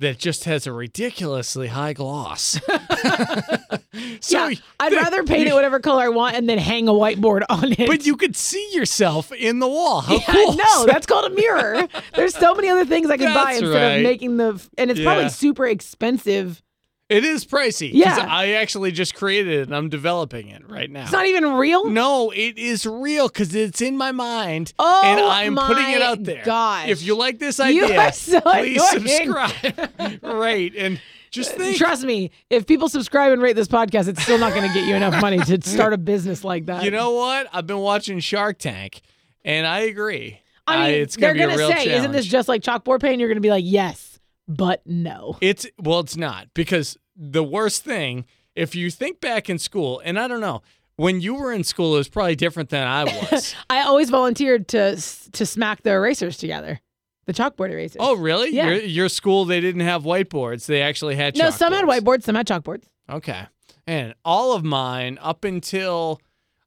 that 0.00 0.18
just 0.18 0.44
has 0.44 0.66
a 0.66 0.72
ridiculously 0.72 1.68
high 1.68 1.92
gloss. 1.92 2.58
so, 4.20 4.48
yeah, 4.48 4.54
I'd 4.80 4.92
rather 4.92 5.22
paint 5.24 5.46
it 5.46 5.54
whatever 5.54 5.78
color 5.78 6.02
I 6.02 6.08
want 6.08 6.36
and 6.36 6.48
then 6.48 6.58
hang 6.58 6.88
a 6.88 6.92
whiteboard 6.92 7.42
on 7.48 7.72
it. 7.72 7.86
But 7.86 8.06
you 8.06 8.16
could 8.16 8.34
see 8.34 8.70
yourself 8.72 9.30
in 9.32 9.58
the 9.58 9.68
wall. 9.68 10.00
How 10.00 10.14
Yeah, 10.14 10.24
cool! 10.26 10.56
No, 10.56 10.86
that's 10.86 11.06
called 11.06 11.30
a 11.30 11.34
mirror. 11.34 11.86
There's 12.14 12.34
so 12.34 12.54
many 12.54 12.68
other 12.68 12.86
things 12.86 13.10
I 13.10 13.16
could 13.16 13.32
buy 13.32 13.52
instead 13.52 13.74
right. 13.74 13.96
of 13.96 14.02
making 14.02 14.38
the, 14.38 14.66
and 14.76 14.90
it's 14.90 15.00
probably 15.00 15.28
super 15.28 15.66
expensive. 15.66 16.62
It 17.10 17.24
is 17.24 17.44
pricey. 17.44 17.90
Yeah. 17.92 18.24
I 18.28 18.52
actually 18.52 18.92
just 18.92 19.14
created 19.14 19.52
it 19.52 19.62
and 19.68 19.76
I'm 19.76 19.88
developing 19.90 20.48
it 20.48 20.68
right 20.70 20.90
now. 20.90 21.02
It's 21.02 21.12
not 21.12 21.26
even 21.26 21.54
real. 21.54 21.90
no, 21.90 22.30
it 22.30 22.56
is 22.56 22.86
real 22.86 23.28
because 23.28 23.54
it's 23.54 23.82
in 23.82 23.96
my 23.96 24.12
mind, 24.12 24.72
Oh 24.78 25.02
and 25.04 25.20
I'm 25.20 25.56
putting 25.56 25.90
it 25.92 26.00
out 26.00 26.22
there. 26.24 26.42
gosh. 26.44 26.88
If 26.88 27.02
you 27.02 27.16
like 27.16 27.38
this 27.38 27.58
You 27.58 27.84
idea, 27.84 28.00
are 28.00 28.12
so 28.12 28.40
please 28.40 28.80
annoying. 28.92 29.08
subscribe, 29.08 30.22
rate, 30.22 30.74
and 30.76 31.00
just 31.30 31.52
think. 31.54 31.76
Trust 31.76 32.04
me, 32.04 32.30
if 32.48 32.66
people 32.66 32.88
subscribe 32.88 33.32
and 33.32 33.40
rate 33.42 33.54
this 33.54 33.68
podcast, 33.68 34.08
it's 34.08 34.22
still 34.22 34.38
not 34.38 34.52
going 34.54 34.66
to 34.66 34.74
get 34.74 34.86
you 34.88 34.94
enough 34.96 35.20
money 35.20 35.38
to 35.38 35.60
start 35.62 35.92
a 35.92 35.98
business 36.12 36.42
like 36.44 36.66
that. 36.66 36.82
You 36.82 36.90
know 36.90 37.12
what? 37.12 37.46
I've 37.52 37.66
been 37.68 37.78
watching 37.78 38.18
Shark 38.20 38.58
Tank, 38.58 39.00
and 39.44 39.64
I 39.66 39.80
agree. 39.80 40.40
I 40.66 40.90
mean, 40.90 41.00
it's 41.02 41.16
gonna 41.16 41.34
they're 41.34 41.46
gonna 41.48 41.58
real 41.58 41.70
say, 41.72 41.94
"Isn't 41.96 42.12
this 42.12 42.26
just 42.26 42.48
like 42.48 42.62
chalkboard 42.62 43.00
paint?" 43.00 43.18
You're 43.20 43.28
going 43.28 43.36
to 43.36 43.40
be 43.42 43.50
like, 43.50 43.64
"Yes, 43.66 44.09
but 44.56 44.82
no." 44.86 45.38
It's 45.40 45.66
well, 45.78 46.00
it's 46.00 46.16
not 46.16 46.48
because 46.54 46.96
the 47.16 47.44
worst 47.44 47.84
thing, 47.84 48.24
if 48.54 48.74
you 48.74 48.90
think 48.90 49.20
back 49.20 49.48
in 49.48 49.58
school, 49.58 50.00
and 50.04 50.18
I 50.18 50.28
don't 50.28 50.40
know, 50.40 50.62
when 50.96 51.20
you 51.20 51.34
were 51.34 51.52
in 51.52 51.64
school, 51.64 51.94
it 51.94 51.98
was 51.98 52.08
probably 52.08 52.36
different 52.36 52.68
than 52.68 52.86
I 52.86 53.04
was. 53.32 53.54
I 53.70 53.82
always 53.82 54.10
volunteered 54.10 54.68
to 54.68 54.96
to 55.32 55.46
smack 55.46 55.82
the 55.82 55.90
erasers 55.92 56.36
together, 56.36 56.80
the 57.26 57.32
chalkboard 57.32 57.70
erasers. 57.70 57.98
oh, 58.00 58.16
really? 58.16 58.50
Yeah. 58.50 58.66
Your, 58.66 58.76
your 58.80 59.08
school, 59.08 59.44
they 59.44 59.60
didn't 59.60 59.82
have 59.82 60.02
whiteboards; 60.02 60.66
they 60.66 60.82
actually 60.82 61.16
had 61.16 61.36
no, 61.36 61.50
some 61.50 61.72
had 61.72 61.84
whiteboards, 61.84 62.24
some 62.24 62.34
had 62.34 62.46
chalkboards. 62.46 62.84
Okay, 63.08 63.46
and 63.86 64.14
all 64.24 64.52
of 64.52 64.62
mine 64.64 65.18
up 65.22 65.44
until 65.44 66.20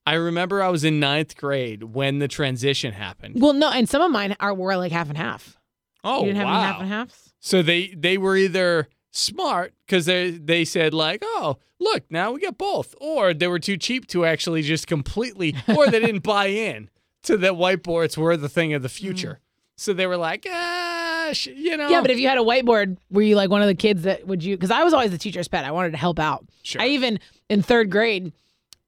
I 0.05 0.15
remember 0.15 0.61
I 0.61 0.69
was 0.69 0.83
in 0.83 0.99
ninth 0.99 1.37
grade 1.37 1.83
when 1.83 2.19
the 2.19 2.27
transition 2.27 2.93
happened. 2.93 3.41
Well, 3.41 3.53
no, 3.53 3.69
and 3.69 3.87
some 3.87 4.01
of 4.01 4.11
mine 4.11 4.35
are 4.39 4.53
were 4.53 4.75
like 4.75 4.91
half 4.91 5.09
and 5.09 5.17
half. 5.17 5.57
Oh, 6.03 6.21
you 6.21 6.25
didn't 6.27 6.37
have 6.37 6.47
wow! 6.47 6.53
any 6.53 6.63
half 6.63 6.81
and 6.81 6.89
halves. 6.89 7.32
So 7.45 7.61
they 7.61 7.87
they 7.87 8.17
were 8.17 8.37
either 8.37 8.87
smart 9.11 9.73
because 9.85 10.05
they 10.05 10.31
they 10.31 10.63
said 10.63 10.93
like, 10.93 11.21
oh, 11.23 11.57
look, 11.77 12.03
now 12.09 12.31
we 12.31 12.39
get 12.39 12.57
both, 12.57 12.95
or 13.01 13.33
they 13.33 13.47
were 13.47 13.59
too 13.59 13.75
cheap 13.75 14.07
to 14.07 14.23
actually 14.25 14.61
just 14.61 14.87
completely, 14.87 15.53
or 15.75 15.87
they 15.87 15.99
didn't 15.99 16.23
buy 16.23 16.45
in 16.47 16.89
to 17.23 17.35
that 17.37 17.53
whiteboards 17.53 18.15
were 18.17 18.37
the 18.37 18.47
thing 18.47 18.73
of 18.73 18.81
the 18.81 18.87
future. 18.87 19.41
So 19.75 19.91
they 19.91 20.07
were 20.07 20.15
like, 20.17 20.47
ah, 20.49 21.31
sh- 21.33 21.47
you 21.47 21.75
know, 21.75 21.87
Mm. 21.89 21.91
Yeah, 21.91 22.01
but 22.01 22.11
if 22.11 22.17
you 22.19 22.29
had 22.29 22.37
a 22.37 22.41
whiteboard, 22.41 22.95
were 23.11 23.21
you 23.23 23.35
like 23.35 23.49
one 23.49 23.61
of 23.61 23.67
the 23.67 23.75
kids 23.75 24.03
that 24.03 24.25
would 24.25 24.41
you? 24.41 24.55
Because 24.55 24.71
I 24.71 24.83
was 24.83 24.93
always 24.93 25.11
the 25.11 25.17
teacher's 25.17 25.49
pet. 25.49 25.65
I 25.65 25.71
wanted 25.71 25.91
to 25.91 25.97
help 25.97 26.19
out. 26.19 26.45
Sure. 26.63 26.81
I 26.81 26.87
even 26.87 27.19
in 27.49 27.61
third 27.61 27.89
grade 27.91 28.31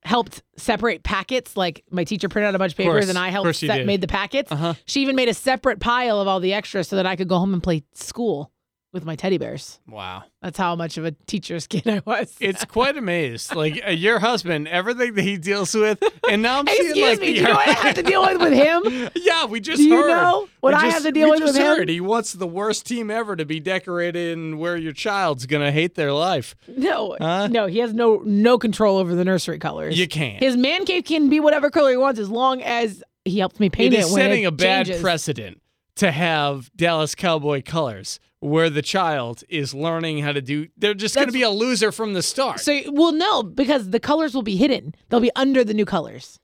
helped 0.06 0.44
separate 0.56 1.04
packets. 1.04 1.58
Like 1.58 1.84
my 1.92 2.04
teacher 2.04 2.30
printed 2.30 2.50
out 2.50 2.56
a 2.56 2.60
bunch 2.60 2.74
of 2.74 2.78
papers, 2.78 2.94
course. 2.94 3.10
and 3.10 3.18
I 3.18 3.30
helped 3.30 3.56
set, 3.56 3.86
made 3.86 4.02
the 4.02 4.08
packets. 4.08 4.52
Uh-huh. 4.52 4.76
She 4.86 5.02
even 5.02 5.16
made 5.16 5.28
a 5.28 5.34
separate 5.34 5.80
pile 5.80 6.22
of 6.22 6.28
all 6.28 6.40
the 6.40 6.54
extras 6.54 6.88
so 6.88 6.96
that 6.96 7.06
I 7.06 7.16
could 7.16 7.28
go 7.28 7.38
home 7.38 7.54
and 7.54 7.62
play 7.62 7.84
school 7.94 8.52
with 8.96 9.06
my 9.06 9.16
teddy 9.16 9.38
bears. 9.38 9.80
wow, 9.88 10.24
That's 10.42 10.58
how 10.58 10.76
much 10.76 10.98
of 10.98 11.06
a 11.06 11.12
teacher's 11.28 11.68
kid 11.74 11.88
I 11.88 12.02
was. 12.06 12.34
it's 12.40 12.66
quite 12.66 12.98
amazed. 12.98 13.54
Like 13.54 13.84
uh, 13.86 13.92
your 13.92 14.18
husband, 14.20 14.68
everything 14.70 15.14
that 15.16 15.22
he 15.22 15.38
deals 15.38 15.76
with, 15.76 16.02
and 16.30 16.42
now 16.42 16.60
I'm 16.60 16.68
seeing 16.68 16.86
Excuse 16.92 17.10
like 17.10 17.20
me, 17.20 17.26
do 17.28 17.34
you 17.34 17.44
know 17.44 17.52
what 17.54 17.68
I 17.68 17.72
have 17.74 17.96
to 17.96 18.04
deal 18.04 18.22
with 18.24 18.42
with 18.42 18.54
him? 18.54 19.10
Yeah, 19.16 19.46
we 19.46 19.60
just 19.60 19.78
Do 19.80 19.84
you 19.84 19.96
heard. 19.98 20.08
know 20.10 20.48
what 20.62 20.74
We 20.74 20.76
I 20.80 20.82
just- 20.84 20.94
have 20.94 21.04
to 21.04 21.12
deal 21.12 21.30
with 21.30 21.40
just 21.40 21.60
with 21.60 21.80
him? 21.82 21.88
He 21.90 22.00
wants 22.02 22.34
the 22.34 22.48
worst 22.48 22.86
team 22.88 23.12
ever 23.12 23.36
to 23.36 23.46
be 23.46 23.60
decorated 23.60 24.38
and 24.38 24.58
where 24.58 24.78
your 24.78 24.94
child's 24.94 25.46
gonna 25.46 25.72
hate 25.72 25.96
their 25.96 26.14
life. 26.14 26.56
No, 26.68 27.18
Huh? 27.20 27.48
no, 27.48 27.66
he 27.68 27.80
has 27.80 27.94
no 27.94 28.22
no 28.26 28.58
control 28.58 28.98
over 28.98 29.14
the 29.14 29.26
nursery 29.26 29.60
colors. 29.60 30.00
You 30.00 30.08
can't. 30.08 30.42
His 30.42 30.56
man 30.56 30.86
cave 30.86 31.04
can 31.04 31.28
be 31.30 31.40
whatever 31.42 31.70
color 31.70 31.92
he 31.92 31.98
wants 31.98 32.20
as 32.20 32.30
long 32.30 32.62
as 32.62 33.04
he 33.26 33.40
helps 33.40 33.60
me 33.60 33.70
paint 33.70 33.94
it 33.94 33.98
it. 33.98 34.06
is 34.06 34.12
when 34.14 34.22
setting 34.22 34.44
it 34.44 34.48
a 34.48 34.52
bad 34.52 34.86
changes. 34.86 35.02
precedent 35.02 35.62
to 35.96 36.12
have 36.12 36.70
Dallas 36.76 37.16
Cowboy 37.16 37.62
colors 37.66 38.20
where 38.46 38.70
the 38.70 38.82
child 38.82 39.44
is 39.50 39.74
learning 39.74 40.20
how 40.20 40.32
to 40.32 40.42
do. 40.42 40.68
They're 40.78 40.94
just 40.94 41.16
going 41.16 41.28
to 41.28 41.34
be 41.34 41.42
a 41.42 41.50
loser 41.50 41.92
from 41.92 42.14
the 42.14 42.22
start. 42.22 42.60
So, 42.60 42.80
well, 42.92 43.12
no, 43.12 43.44
because 43.44 43.90
the 43.90 44.00
colors 44.00 44.34
will 44.34 44.44
be 44.44 44.56
hidden. 44.56 44.94
They'll 45.10 45.20
be 45.20 45.32
under 45.36 45.64
the 45.64 45.74
new 45.74 45.86
colors. 45.86 46.40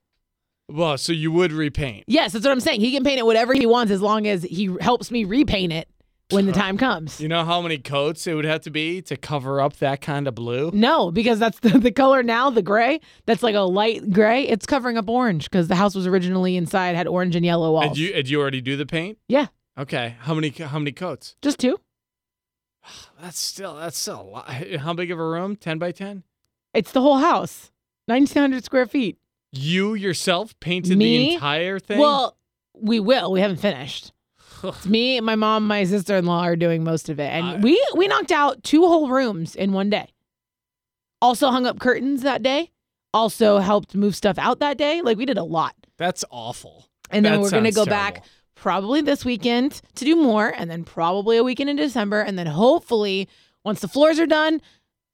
well, 0.68 0.98
so 0.98 1.12
you 1.12 1.30
would 1.32 1.52
repaint. 1.52 2.04
Yes, 2.06 2.32
that's 2.32 2.44
what 2.44 2.52
I'm 2.52 2.60
saying. 2.60 2.80
He 2.80 2.92
can 2.92 3.04
paint 3.04 3.18
it 3.18 3.26
whatever 3.26 3.54
he 3.54 3.66
wants 3.66 3.92
as 3.92 4.00
long 4.00 4.26
as 4.26 4.42
he 4.42 4.74
helps 4.80 5.10
me 5.10 5.24
repaint 5.24 5.72
it 5.72 5.88
when 6.30 6.46
the 6.46 6.52
time 6.52 6.78
comes. 6.78 7.20
You 7.20 7.28
know 7.28 7.44
how 7.44 7.60
many 7.60 7.76
coats 7.76 8.26
it 8.26 8.32
would 8.34 8.46
have 8.46 8.62
to 8.62 8.70
be 8.70 9.02
to 9.02 9.16
cover 9.18 9.60
up 9.60 9.76
that 9.78 10.00
kind 10.00 10.26
of 10.26 10.34
blue? 10.34 10.70
No, 10.72 11.10
because 11.10 11.38
that's 11.38 11.60
the, 11.66 11.78
the 11.78 11.92
color 11.92 12.22
now, 12.22 12.48
the 12.48 12.62
gray. 12.62 13.00
That's 13.26 13.42
like 13.42 13.54
a 13.54 13.60
light 13.60 14.10
gray. 14.10 14.48
It's 14.48 14.64
covering 14.64 14.96
up 14.96 15.08
orange 15.10 15.50
because 15.50 15.68
the 15.68 15.74
house 15.74 15.94
was 15.94 16.06
originally 16.06 16.56
inside 16.56 16.96
had 16.96 17.06
orange 17.06 17.36
and 17.36 17.44
yellow 17.44 17.72
walls. 17.72 17.88
Did 17.90 17.98
you 17.98 18.12
did 18.14 18.28
you 18.30 18.40
already 18.40 18.60
do 18.62 18.76
the 18.76 18.86
paint? 18.86 19.18
yeah, 19.28 19.46
Okay. 19.78 20.16
How 20.20 20.32
many 20.34 20.48
how 20.50 20.78
many 20.78 20.92
coats? 20.92 21.36
just 21.42 21.58
two. 21.58 21.78
That's 23.20 23.38
still 23.38 23.76
that's 23.76 23.96
still 23.98 24.20
a 24.20 24.22
lot. 24.22 24.48
How 24.50 24.92
big 24.94 25.10
of 25.10 25.18
a 25.18 25.24
room? 25.26 25.56
Ten 25.56 25.78
by 25.78 25.92
ten. 25.92 26.24
It's 26.74 26.90
the 26.92 27.00
whole 27.02 27.18
house, 27.18 27.70
1,900 28.06 28.64
square 28.64 28.86
feet. 28.86 29.18
You 29.52 29.94
yourself 29.94 30.58
painted 30.60 30.98
the 30.98 31.34
entire 31.34 31.78
thing. 31.78 31.98
Well, 31.98 32.36
we 32.74 32.98
will. 32.98 33.30
We 33.30 33.40
haven't 33.40 33.58
finished. 33.58 34.12
It's 34.64 34.86
me, 34.86 35.20
my 35.20 35.34
mom, 35.34 35.66
my 35.66 35.82
sister 35.84 36.16
in 36.16 36.24
law 36.24 36.42
are 36.44 36.54
doing 36.54 36.84
most 36.84 37.08
of 37.08 37.18
it, 37.18 37.24
and 37.30 37.62
we 37.64 37.84
we 37.96 38.06
knocked 38.08 38.30
out 38.32 38.62
two 38.62 38.82
whole 38.86 39.08
rooms 39.08 39.54
in 39.56 39.72
one 39.72 39.90
day. 39.90 40.08
Also 41.20 41.50
hung 41.50 41.66
up 41.66 41.78
curtains 41.80 42.22
that 42.22 42.42
day. 42.42 42.70
Also 43.14 43.58
helped 43.58 43.94
move 43.94 44.16
stuff 44.16 44.38
out 44.38 44.60
that 44.60 44.78
day. 44.78 45.02
Like 45.02 45.18
we 45.18 45.26
did 45.26 45.36
a 45.36 45.42
lot, 45.42 45.74
that's 45.98 46.24
awful. 46.30 46.86
and 47.10 47.24
then 47.24 47.32
That 47.34 47.40
we're 47.40 47.50
gonna 47.50 47.72
go 47.72 47.84
back 47.84 48.14
terrible. 48.14 48.28
Probably 48.62 49.00
this 49.00 49.24
weekend 49.24 49.82
to 49.96 50.04
do 50.04 50.14
more, 50.14 50.54
and 50.56 50.70
then 50.70 50.84
probably 50.84 51.36
a 51.36 51.42
weekend 51.42 51.68
in 51.68 51.74
December, 51.76 52.20
and 52.20 52.38
then 52.38 52.46
hopefully 52.46 53.28
once 53.64 53.80
the 53.80 53.88
floors 53.88 54.20
are 54.20 54.26
done, 54.26 54.60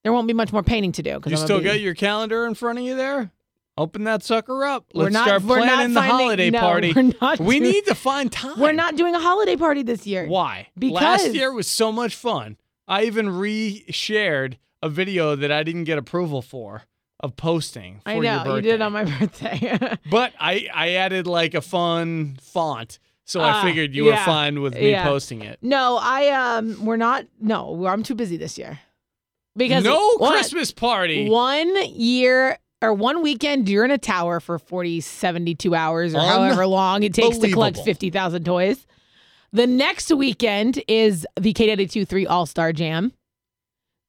there 0.05 0.13
won't 0.13 0.27
be 0.29 0.35
much 0.35 0.53
more 0.53 0.63
painting 0.63 0.93
to 0.93 1.03
do. 1.03 1.19
You 1.27 1.37
still 1.39 1.59
be- 1.59 1.65
got 1.65 1.81
your 1.81 1.95
calendar 1.95 2.47
in 2.47 2.55
front 2.55 2.79
of 2.79 2.85
you 2.85 2.95
there? 2.95 3.31
Open 3.79 4.05
that 4.05 4.23
sucker 4.23 4.65
up. 4.67 4.85
Let's 4.93 5.07
We're 5.07 5.11
not- 5.11 5.27
start 5.29 5.43
planning 5.47 5.95
the 5.95 6.01
finding- 6.01 6.17
holiday 6.19 6.51
no, 6.51 6.61
party. 6.61 6.93
we're 6.95 7.13
not 7.21 7.41
we 7.41 7.59
doing- 7.61 7.73
need 7.73 7.87
to 7.87 7.95
find 7.95 8.31
time. 8.31 8.59
We're 8.61 8.73
not 8.73 8.97
doing 8.97 9.15
a 9.15 9.21
holiday 9.21 9.57
party 9.57 9.83
this 9.83 10.07
year. 10.07 10.27
Why? 10.27 10.69
Because- 10.79 10.93
last 11.25 11.35
year 11.35 11.53
was 11.53 11.67
so 11.69 11.91
much 11.91 12.15
fun. 12.15 12.59
I 12.87 13.05
even 13.05 13.31
re-shared 13.31 14.59
a 14.83 14.89
video 14.89 15.37
that 15.37 15.51
I 15.53 15.63
didn't 15.63 15.85
get 15.85 15.97
approval 15.99 16.43
for 16.43 16.83
of 17.21 17.37
posting 17.37 18.01
for 18.05 18.11
I 18.11 18.19
know 18.19 18.57
you 18.57 18.63
did 18.63 18.75
it 18.75 18.83
on 18.83 18.93
my 18.93 19.05
birthday. 19.19 19.79
But 20.11 20.33
I 20.39 20.69
I 20.73 20.91
added 20.91 21.27
like 21.27 21.55
a 21.55 21.61
fun 21.61 22.39
font 22.41 22.99
So 23.29 23.41
I 23.43 23.51
Ah, 23.51 23.63
figured 23.63 23.95
you 23.95 24.07
were 24.07 24.17
fine 24.17 24.63
with 24.63 24.73
me 24.75 24.91
yeah. 24.91 25.05
posting 25.05 25.43
it. 25.43 25.59
No, 25.61 25.99
I 26.01 26.29
um, 26.31 26.83
we're 26.87 26.97
not. 26.97 27.27
No, 27.39 27.87
I'm 27.87 28.03
too 28.03 28.15
busy 28.15 28.39
this 28.39 28.57
year 28.57 28.81
because 29.55 29.85
No 29.85 30.15
one- 30.17 30.33
Christmas 30.33 30.73
party. 30.73 31.29
One 31.29 31.77
year 31.93 32.59
or 32.81 32.95
one 32.95 33.21
weekend, 33.23 33.69
you're 33.69 33.85
in 33.85 33.91
a 33.91 33.99
tower 33.99 34.41
for 34.41 34.59
40, 34.59 35.03
72 35.03 35.75
hours 35.75 36.15
or 36.15 36.21
however 36.21 36.67
long 36.67 37.03
it 37.03 37.13
takes 37.13 37.37
to 37.39 37.51
collect 37.53 37.79
50,000 37.79 38.45
toys. 38.45 38.87
The 39.53 39.67
next 39.67 40.11
weekend 40.11 40.83
is 40.89 41.27
the 41.39 41.53
K82 41.53 42.09
3 42.09 42.27
All 42.27 42.47
Star 42.47 42.73
Jam. 42.73 43.13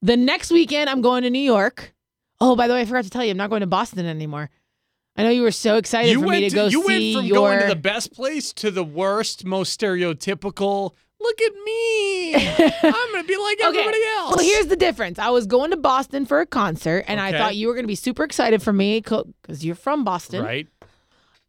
The 0.00 0.16
next 0.16 0.50
weekend, 0.50 0.88
I'm 0.88 1.02
going 1.02 1.24
to 1.24 1.30
New 1.30 1.38
York. 1.40 1.92
Oh, 2.40 2.56
by 2.56 2.68
the 2.68 2.72
way, 2.74 2.80
I 2.80 2.84
forgot 2.86 3.04
to 3.04 3.10
tell 3.10 3.22
you, 3.24 3.32
I'm 3.32 3.36
not 3.36 3.50
going 3.50 3.60
to 3.60 3.66
Boston 3.66 4.06
anymore. 4.06 4.48
I 5.20 5.24
know 5.24 5.28
you 5.30 5.42
were 5.42 5.50
so 5.50 5.76
excited 5.76 6.10
you 6.12 6.20
for 6.20 6.26
went 6.26 6.40
me 6.40 6.48
to 6.48 6.54
go 6.54 6.68
see 6.68 6.72
you 6.72 6.80
went 6.80 7.14
from 7.14 7.26
your. 7.26 7.36
going 7.36 7.60
to 7.60 7.66
the 7.68 7.76
best 7.76 8.14
place 8.14 8.54
to 8.54 8.70
the 8.70 8.82
worst, 8.82 9.44
most 9.44 9.78
stereotypical. 9.78 10.94
Look 11.20 11.40
at 11.42 11.52
me. 11.62 12.34
I'm 12.82 13.12
gonna 13.12 13.24
be 13.24 13.36
like 13.36 13.58
everybody 13.62 13.98
else. 14.16 14.36
Well, 14.36 14.44
here's 14.44 14.68
the 14.68 14.76
difference. 14.76 15.18
I 15.18 15.28
was 15.28 15.44
going 15.46 15.72
to 15.72 15.76
Boston 15.76 16.24
for 16.24 16.40
a 16.40 16.46
concert, 16.46 17.04
and 17.06 17.20
I 17.20 17.32
thought 17.32 17.54
you 17.56 17.68
were 17.68 17.74
going 17.74 17.84
to 17.84 17.88
be 17.88 17.94
super 17.94 18.24
excited 18.24 18.62
for 18.62 18.72
me 18.72 19.00
because 19.00 19.62
you're 19.62 19.74
from 19.74 20.04
Boston. 20.04 20.42
right. 20.42 20.66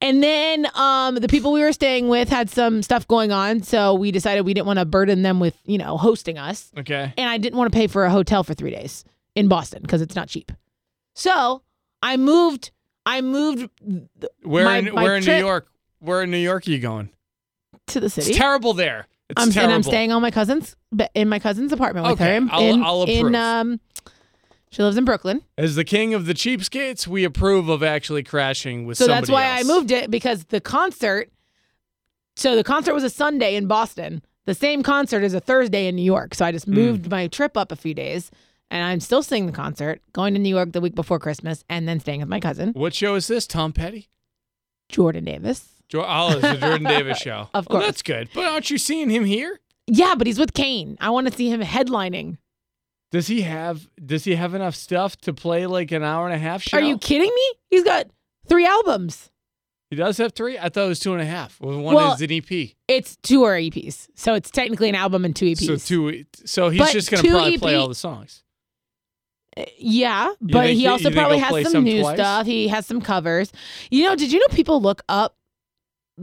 And 0.01 0.21
then 0.23 0.67
um, 0.73 1.15
the 1.15 1.27
people 1.27 1.53
we 1.53 1.62
were 1.62 1.71
staying 1.71 2.10
with 2.10 2.27
had 2.27 2.49
some 2.49 2.81
stuff 2.81 3.07
going 3.07 3.31
on, 3.31 3.62
so 3.62 3.93
we 3.93 4.12
decided 4.12 4.41
we 4.45 4.53
didn't 4.53 4.65
want 4.67 4.79
to 4.79 4.86
burden 4.86 5.21
them 5.21 5.39
with, 5.39 5.55
you 5.63 5.77
know, 5.77 5.95
hosting 5.95 6.39
us. 6.39 6.71
Okay. 6.77 7.13
And 7.17 7.29
I 7.29 7.38
didn't 7.38 7.57
want 7.57 7.71
to 7.71 7.77
pay 7.77 7.86
for 7.88 8.03
a 8.03 8.10
hotel 8.10 8.43
for 8.43 8.55
three 8.55 8.71
days 8.71 9.05
in 9.36 9.47
Boston 9.47 9.84
because 9.84 10.01
it's 10.01 10.15
not 10.15 10.27
cheap. 10.27 10.51
So 11.13 11.62
I 12.01 12.17
moved. 12.17 12.71
I 13.05 13.21
moved 13.21 13.69
Where 14.43 14.65
My- 14.65 14.77
in 14.77 14.85
my 14.93 15.03
where 15.03 15.15
in 15.15 15.23
New 15.25 15.33
York? 15.35 15.67
Where 15.99 16.23
in 16.23 16.31
New 16.31 16.37
York 16.37 16.67
are 16.67 16.71
you 16.71 16.79
going? 16.79 17.09
to 17.87 17.99
the 17.99 18.09
city. 18.09 18.29
It's 18.29 18.37
terrible 18.37 18.73
there. 18.73 19.07
It's 19.29 19.41
I'm, 19.41 19.51
terrible. 19.51 19.73
and 19.73 19.75
I'm 19.75 19.83
staying 19.83 20.11
on 20.11 20.21
my 20.21 20.31
cousin's 20.31 20.75
in 21.15 21.27
my 21.29 21.39
cousin's 21.39 21.71
apartment 21.73 22.05
with 22.05 22.13
Okay, 22.13 22.31
her. 22.31 22.35
in- 22.37 22.49
I'll- 22.51 22.61
in, 22.61 22.83
I'll 22.83 23.01
approve. 23.03 23.27
in 23.27 23.35
um, 23.35 23.79
she 24.69 24.81
lives 24.83 24.97
in 24.97 25.03
Brooklyn. 25.05 25.41
As 25.57 25.75
the 25.75 25.83
king 25.83 26.13
of 26.13 26.25
the 26.25 26.33
cheapskates, 26.33 27.07
we 27.07 27.23
approve 27.25 27.67
of 27.69 27.83
actually 27.83 28.23
crashing 28.23 28.85
with 28.85 28.97
So 28.97 29.07
that's 29.07 29.29
why 29.29 29.45
else. 29.45 29.59
I 29.61 29.63
moved 29.63 29.91
it 29.91 30.09
because 30.11 30.45
the 30.45 30.61
concert. 30.61 31.29
So 32.37 32.55
the 32.55 32.63
concert 32.63 32.93
was 32.93 33.03
a 33.03 33.09
Sunday 33.09 33.55
in 33.55 33.67
Boston. 33.67 34.21
The 34.45 34.53
same 34.53 34.83
concert 34.83 35.23
is 35.23 35.33
a 35.33 35.39
Thursday 35.41 35.87
in 35.87 35.95
New 35.95 36.03
York. 36.03 36.33
So 36.33 36.45
I 36.45 36.51
Hmm. 36.51 36.55
just 36.55 36.67
moved 36.67 37.09
my 37.11 37.27
trip 37.27 37.57
up 37.57 37.71
a 37.71 37.75
few 37.75 37.93
days, 37.93 38.31
and 38.71 38.84
I'm 38.84 38.99
still 38.99 39.21
seeing 39.21 39.45
the 39.45 39.51
concert, 39.51 40.01
going 40.13 40.34
to 40.34 40.39
New 40.39 40.49
York 40.49 40.71
the 40.71 40.81
week 40.81 40.95
before 40.95 41.19
Christmas, 41.19 41.63
and 41.69 41.88
then 41.88 41.99
staying 41.99 42.21
with 42.21 42.29
my 42.29 42.39
cousin 42.39 42.71
What 42.73 42.95
show 42.95 43.13
is 43.15 43.27
this? 43.27 43.45
Tom 43.45 43.71
Petty? 43.73 44.10
Jordan 44.89 45.25
Davis. 45.25 45.67
Jo- 45.89 46.05
oh, 46.07 46.31
it's 46.31 46.41
the 46.41 46.57
Jordan 46.57 46.88
Davis 46.88 47.17
show. 47.19 47.49
Of 47.53 47.67
Well, 47.69 47.79
course. 47.79 47.86
that's 47.86 48.01
good. 48.01 48.29
But 48.34 48.45
aren't 48.45 48.69
you 48.71 48.77
seeing 48.77 49.10
him 49.10 49.25
here? 49.25 49.60
Yeah, 49.88 50.15
but 50.17 50.25
he's 50.25 50.39
with 50.39 50.53
Kane. 50.53 50.97
I 51.01 51.10
want 51.10 51.27
to 51.27 51.34
see 51.34 51.49
him 51.49 51.62
headlining. 51.62 52.38
Does 53.12 53.27
he 53.27 53.41
have 53.41 53.89
Does 54.03 54.23
he 54.23 54.36
have 54.36 54.53
enough 54.53 54.75
stuff 54.75 55.17
to 55.21 55.34
play 55.34 55.65
like 55.65 55.91
an 55.91 56.01
hour 56.03 56.25
and 56.25 56.34
a 56.34 56.38
half 56.39 56.62
show? 56.63 56.77
Are 56.77 56.81
you 56.81 56.97
kidding 56.97 57.29
me? 57.34 57.53
He's 57.69 57.84
got 57.84 58.07
three 58.47 58.65
albums. 58.65 59.29
He 59.89 59.97
does 59.97 60.17
have 60.19 60.31
three. 60.31 60.57
I 60.57 60.69
thought 60.69 60.86
it 60.86 60.88
was 60.88 60.99
two 61.01 61.12
and 61.12 61.21
a 61.21 61.25
half. 61.25 61.60
Well, 61.60 61.81
One 61.81 61.95
Well, 61.95 62.13
is 62.13 62.21
an 62.21 62.31
EP. 62.31 62.69
It's 62.88 63.17
two 63.17 63.43
or 63.43 63.51
EPs, 63.57 64.07
so 64.15 64.34
it's 64.34 64.49
technically 64.49 64.88
an 64.88 64.95
album 64.95 65.25
and 65.25 65.36
two 65.36 65.47
EPs. 65.47 65.65
So 65.67 65.75
two. 65.75 66.23
So 66.45 66.69
he's 66.69 66.79
But 66.79 66.93
just 66.93 67.12
gonna 67.12 67.27
probably 67.29 67.57
play 67.57 67.75
all 67.75 67.89
the 67.89 67.95
songs. 67.95 68.43
Yeah, 69.77 70.33
but 70.39 70.61
think 70.61 70.75
he 70.75 70.81
he- 70.81 70.87
also 70.87 71.09
you 71.09 71.09
think 71.09 71.15
probably 71.15 71.37
he'll 71.39 71.45
has 71.55 71.63
some, 71.63 71.71
some 71.73 71.83
new 71.83 72.01
twice? 72.01 72.15
stuff. 72.15 72.45
He 72.45 72.67
has 72.69 72.85
some 72.85 73.01
covers. 73.01 73.51
You 73.89 74.05
know, 74.07 74.15
did 74.15 74.31
you 74.31 74.39
know 74.39 74.47
people 74.55 74.81
look 74.81 75.01
up 75.09 75.35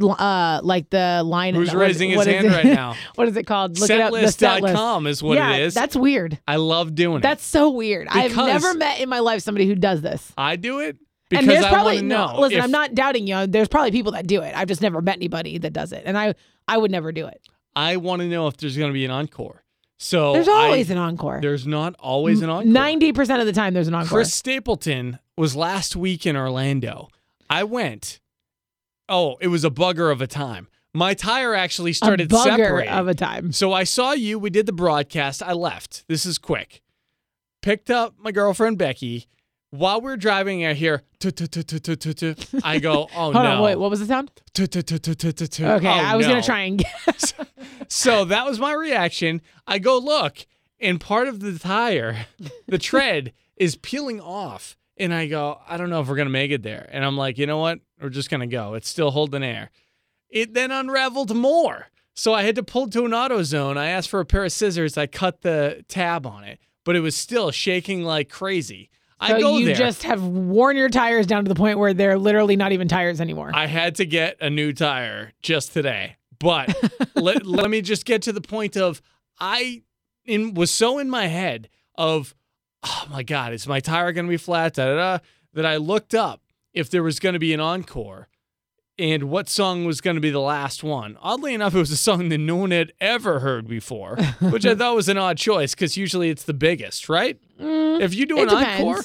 uh 0.00 0.60
like 0.62 0.88
the 0.90 1.22
line 1.24 1.54
Who's 1.54 1.68
what- 1.68 1.78
raising 1.78 2.10
his 2.10 2.18
what 2.18 2.26
is 2.28 2.34
hand 2.34 2.46
it? 2.46 2.50
right 2.50 2.64
now? 2.64 2.94
what 3.16 3.28
is 3.28 3.36
it 3.36 3.44
called? 3.46 3.78
Look 3.78 3.90
it 3.90 4.00
up. 4.00 4.12
The 4.12 4.28
set 4.32 4.60
list. 4.62 4.72
Setlist.com 4.72 5.06
is 5.06 5.22
what 5.22 5.36
yeah, 5.36 5.56
it 5.56 5.62
is. 5.62 5.74
That's 5.74 5.96
weird. 5.96 6.38
I 6.46 6.56
love 6.56 6.94
doing 6.94 7.18
it. 7.18 7.22
That's 7.22 7.44
so 7.44 7.70
weird. 7.70 8.06
I've 8.08 8.30
Because- 8.30 8.46
never 8.62 8.74
met 8.74 9.00
in 9.00 9.08
my 9.08 9.18
life 9.18 9.42
somebody 9.42 9.66
who 9.66 9.74
does 9.74 10.00
this. 10.00 10.28
it. 10.30 10.34
I 10.38 10.56
do 10.56 10.78
it 10.80 10.96
because 11.28 11.42
and 11.42 11.50
there's 11.50 11.64
I 11.64 11.68
probably 11.70 11.94
want 11.96 11.98
to 12.00 12.06
know. 12.06 12.32
no. 12.34 12.40
Listen, 12.40 12.58
if- 12.58 12.64
I'm 12.64 12.70
not 12.70 12.94
doubting 12.94 13.26
you. 13.26 13.46
There's 13.46 13.68
probably 13.68 13.90
people 13.90 14.12
that 14.12 14.26
do 14.26 14.40
it. 14.40 14.54
I've 14.56 14.68
just 14.68 14.80
never 14.82 15.02
met 15.02 15.16
anybody 15.16 15.58
that 15.58 15.72
does 15.72 15.92
it, 15.92 16.04
and 16.06 16.16
I 16.16 16.34
I 16.66 16.78
would 16.78 16.90
never 16.90 17.12
do 17.12 17.26
it. 17.26 17.42
I 17.76 17.96
want 17.96 18.22
to 18.22 18.28
know 18.28 18.46
if 18.46 18.56
there's 18.56 18.76
going 18.76 18.88
to 18.90 18.94
be 18.94 19.04
an 19.04 19.10
encore. 19.10 19.62
So 19.98 20.32
There's 20.32 20.48
Oh, 20.48 20.56
I- 20.56 20.64
always 20.66 20.90
an 20.90 20.98
encore. 20.98 21.40
There's 21.42 21.66
not 21.66 21.94
always 21.98 22.40
an 22.42 22.50
encore. 22.50 22.70
Ninety 22.70 23.12
percent 23.12 23.40
of 23.40 23.46
the 23.46 23.52
time, 23.52 23.74
there's 23.74 23.88
an 23.88 23.94
encore. 23.94 24.08
Chris 24.18 24.32
Stapleton 24.32 25.18
was 25.37 25.56
last 25.56 25.96
week 25.96 26.24
in 26.26 26.37
Orlando. 26.37 27.08
I 27.50 27.64
went. 27.64 28.20
Oh, 29.08 29.37
it 29.40 29.48
was 29.48 29.64
a 29.64 29.70
bugger 29.70 30.12
of 30.12 30.20
a 30.20 30.26
time. 30.26 30.68
My 30.94 31.14
tire 31.14 31.54
actually 31.54 31.90
a 31.92 31.94
started 31.94 32.28
bugger 32.28 32.56
separating. 32.56 32.92
of 32.92 33.08
a 33.08 33.14
time. 33.14 33.52
So 33.52 33.72
I 33.72 33.84
saw 33.84 34.12
you. 34.12 34.38
We 34.38 34.50
did 34.50 34.66
the 34.66 34.72
broadcast. 34.72 35.42
I 35.42 35.52
left. 35.52 36.04
This 36.08 36.24
is 36.26 36.38
quick. 36.38 36.82
Picked 37.62 37.90
up 37.90 38.14
my 38.18 38.30
girlfriend 38.32 38.78
Becky. 38.78 39.26
While 39.70 40.00
we're 40.00 40.16
driving, 40.16 40.61
tu 40.61 41.31
tu. 41.31 42.35
I 42.64 42.78
go, 42.78 43.09
oh 43.14 43.31
no. 43.33 43.38
on, 43.38 43.62
wait. 43.62 43.76
What 43.76 43.90
was 43.90 44.00
the 44.00 44.07
sound? 44.07 44.31
Okay, 45.76 45.87
Oh, 45.87 45.90
I 45.90 46.16
was 46.16 46.26
no. 46.26 46.33
gonna 46.33 46.42
try 46.42 46.61
and 46.61 46.78
guess. 46.78 47.35
So 47.88 48.24
that 48.26 48.46
was 48.46 48.59
my 48.59 48.72
reaction. 48.72 49.42
I 49.66 49.78
go 49.78 49.98
look, 49.98 50.46
and 50.81 51.00
part 51.00 51.28
of 51.28 51.40
the 51.40 51.59
tire, 51.59 52.26
the 52.66 52.78
tread, 52.78 53.33
is 53.57 53.76
peeling 53.76 54.20
off. 54.20 54.76
And 54.96 55.12
I 55.14 55.26
go, 55.26 55.61
I 55.68 55.76
don't 55.76 55.90
know 55.90 56.00
if 56.00 56.09
we're 56.09 56.16
gonna 56.16 56.31
make 56.31 56.50
it 56.50 56.62
there. 56.62 56.88
And 56.90 57.04
I'm 57.04 57.16
like, 57.16 57.37
you 57.38 57.46
know 57.46 57.59
what? 57.59 57.81
We're 58.00 58.09
just 58.09 58.31
gonna 58.31 58.46
go. 58.46 58.74
It's 58.74 58.88
still 58.88 59.11
holding 59.11 59.42
air. 59.42 59.70
It 60.31 60.54
then 60.54 60.70
unraveled 60.70 61.35
more. 61.37 61.87
So 62.14 62.35
I 62.35 62.42
had 62.42 62.57
to 62.57 62.62
pull 62.64 62.88
to 62.88 63.04
an 63.04 63.12
AutoZone. 63.12 63.76
I 63.76 63.88
asked 63.90 64.09
for 64.09 64.18
a 64.20 64.24
pair 64.24 64.44
of 64.44 64.52
scissors. 64.52 64.96
I 64.98 65.07
cut 65.07 65.42
the 65.42 65.85
tab 65.88 66.26
on 66.26 66.42
it, 66.44 66.59
but 66.85 66.96
it 66.96 67.00
was 67.00 67.14
still 67.14 67.50
shaking 67.52 68.02
like 68.02 68.28
crazy. 68.28 68.90
I 69.20 69.28
So 69.31 69.40
go 69.40 69.59
you 69.59 69.66
there. 69.66 69.74
just 69.74 70.04
have 70.04 70.22
worn 70.22 70.76
your 70.76 70.88
tires 70.88 71.26
down 71.26 71.44
to 71.44 71.48
the 71.48 71.54
point 71.54 71.78
where 71.78 71.92
they're 71.92 72.18
literally 72.18 72.57
not 72.57 72.72
even 72.72 72.88
tires 72.88 73.20
anymore. 73.20 73.50
I 73.52 73.66
had 73.66 73.96
to 73.96 74.07
get 74.07 74.37
a 74.40 74.48
new 74.50 74.72
tire 74.72 75.33
just 75.42 75.72
today. 75.72 76.16
But 76.38 76.76
let, 77.16 77.44
let 77.46 77.68
me 77.70 77.81
just 77.81 78.04
get 78.04 78.22
to 78.22 78.33
the 78.33 78.40
point 78.40 78.76
of 78.76 79.02
I 79.40 79.83
in 80.24 80.54
was 80.54 80.70
so 80.70 80.98
in 80.98 81.11
my 81.11 81.26
head 81.26 81.68
of 81.96 82.35
oh 82.85 83.07
my 83.11 83.22
god, 83.24 83.52
is 83.52 83.66
my 83.66 83.81
tire 83.81 84.12
going 84.12 84.26
to 84.26 84.31
be 84.31 84.37
flat? 84.37 84.74
Da, 84.74 84.87
da, 84.87 84.94
da, 84.94 85.18
that 85.54 85.66
I 85.66 85.76
looked 85.78 86.14
up 86.14 86.42
if 86.72 86.90
there 86.90 87.02
was 87.02 87.18
going 87.18 87.33
to 87.33 87.38
be 87.40 87.52
an 87.52 87.61
encore 87.61 88.28
and 88.98 89.24
what 89.24 89.48
song 89.48 89.84
was 89.84 90.00
going 90.00 90.16
to 90.16 90.20
be 90.20 90.30
the 90.30 90.40
last 90.40 90.82
one. 90.82 91.16
Oddly 91.22 91.54
enough, 91.54 91.74
it 91.74 91.78
was 91.78 91.90
a 91.90 91.96
song 91.96 92.28
that 92.30 92.38
no 92.38 92.56
one 92.56 92.70
had 92.72 92.92
ever 93.00 93.40
heard 93.40 93.68
before, 93.68 94.16
which 94.40 94.66
I 94.66 94.74
thought 94.74 94.94
was 94.96 95.08
an 95.08 95.18
odd 95.18 95.38
choice 95.38 95.74
because 95.74 95.96
usually 95.96 96.30
it's 96.30 96.44
the 96.44 96.54
biggest, 96.54 97.08
right? 97.08 97.38
if 97.58 98.14
you 98.14 98.26
do 98.26 98.37
Mm, 98.37 98.42
it 98.42 98.52
an 98.52 98.58
depends. 98.58 98.80
encore, 98.88 99.04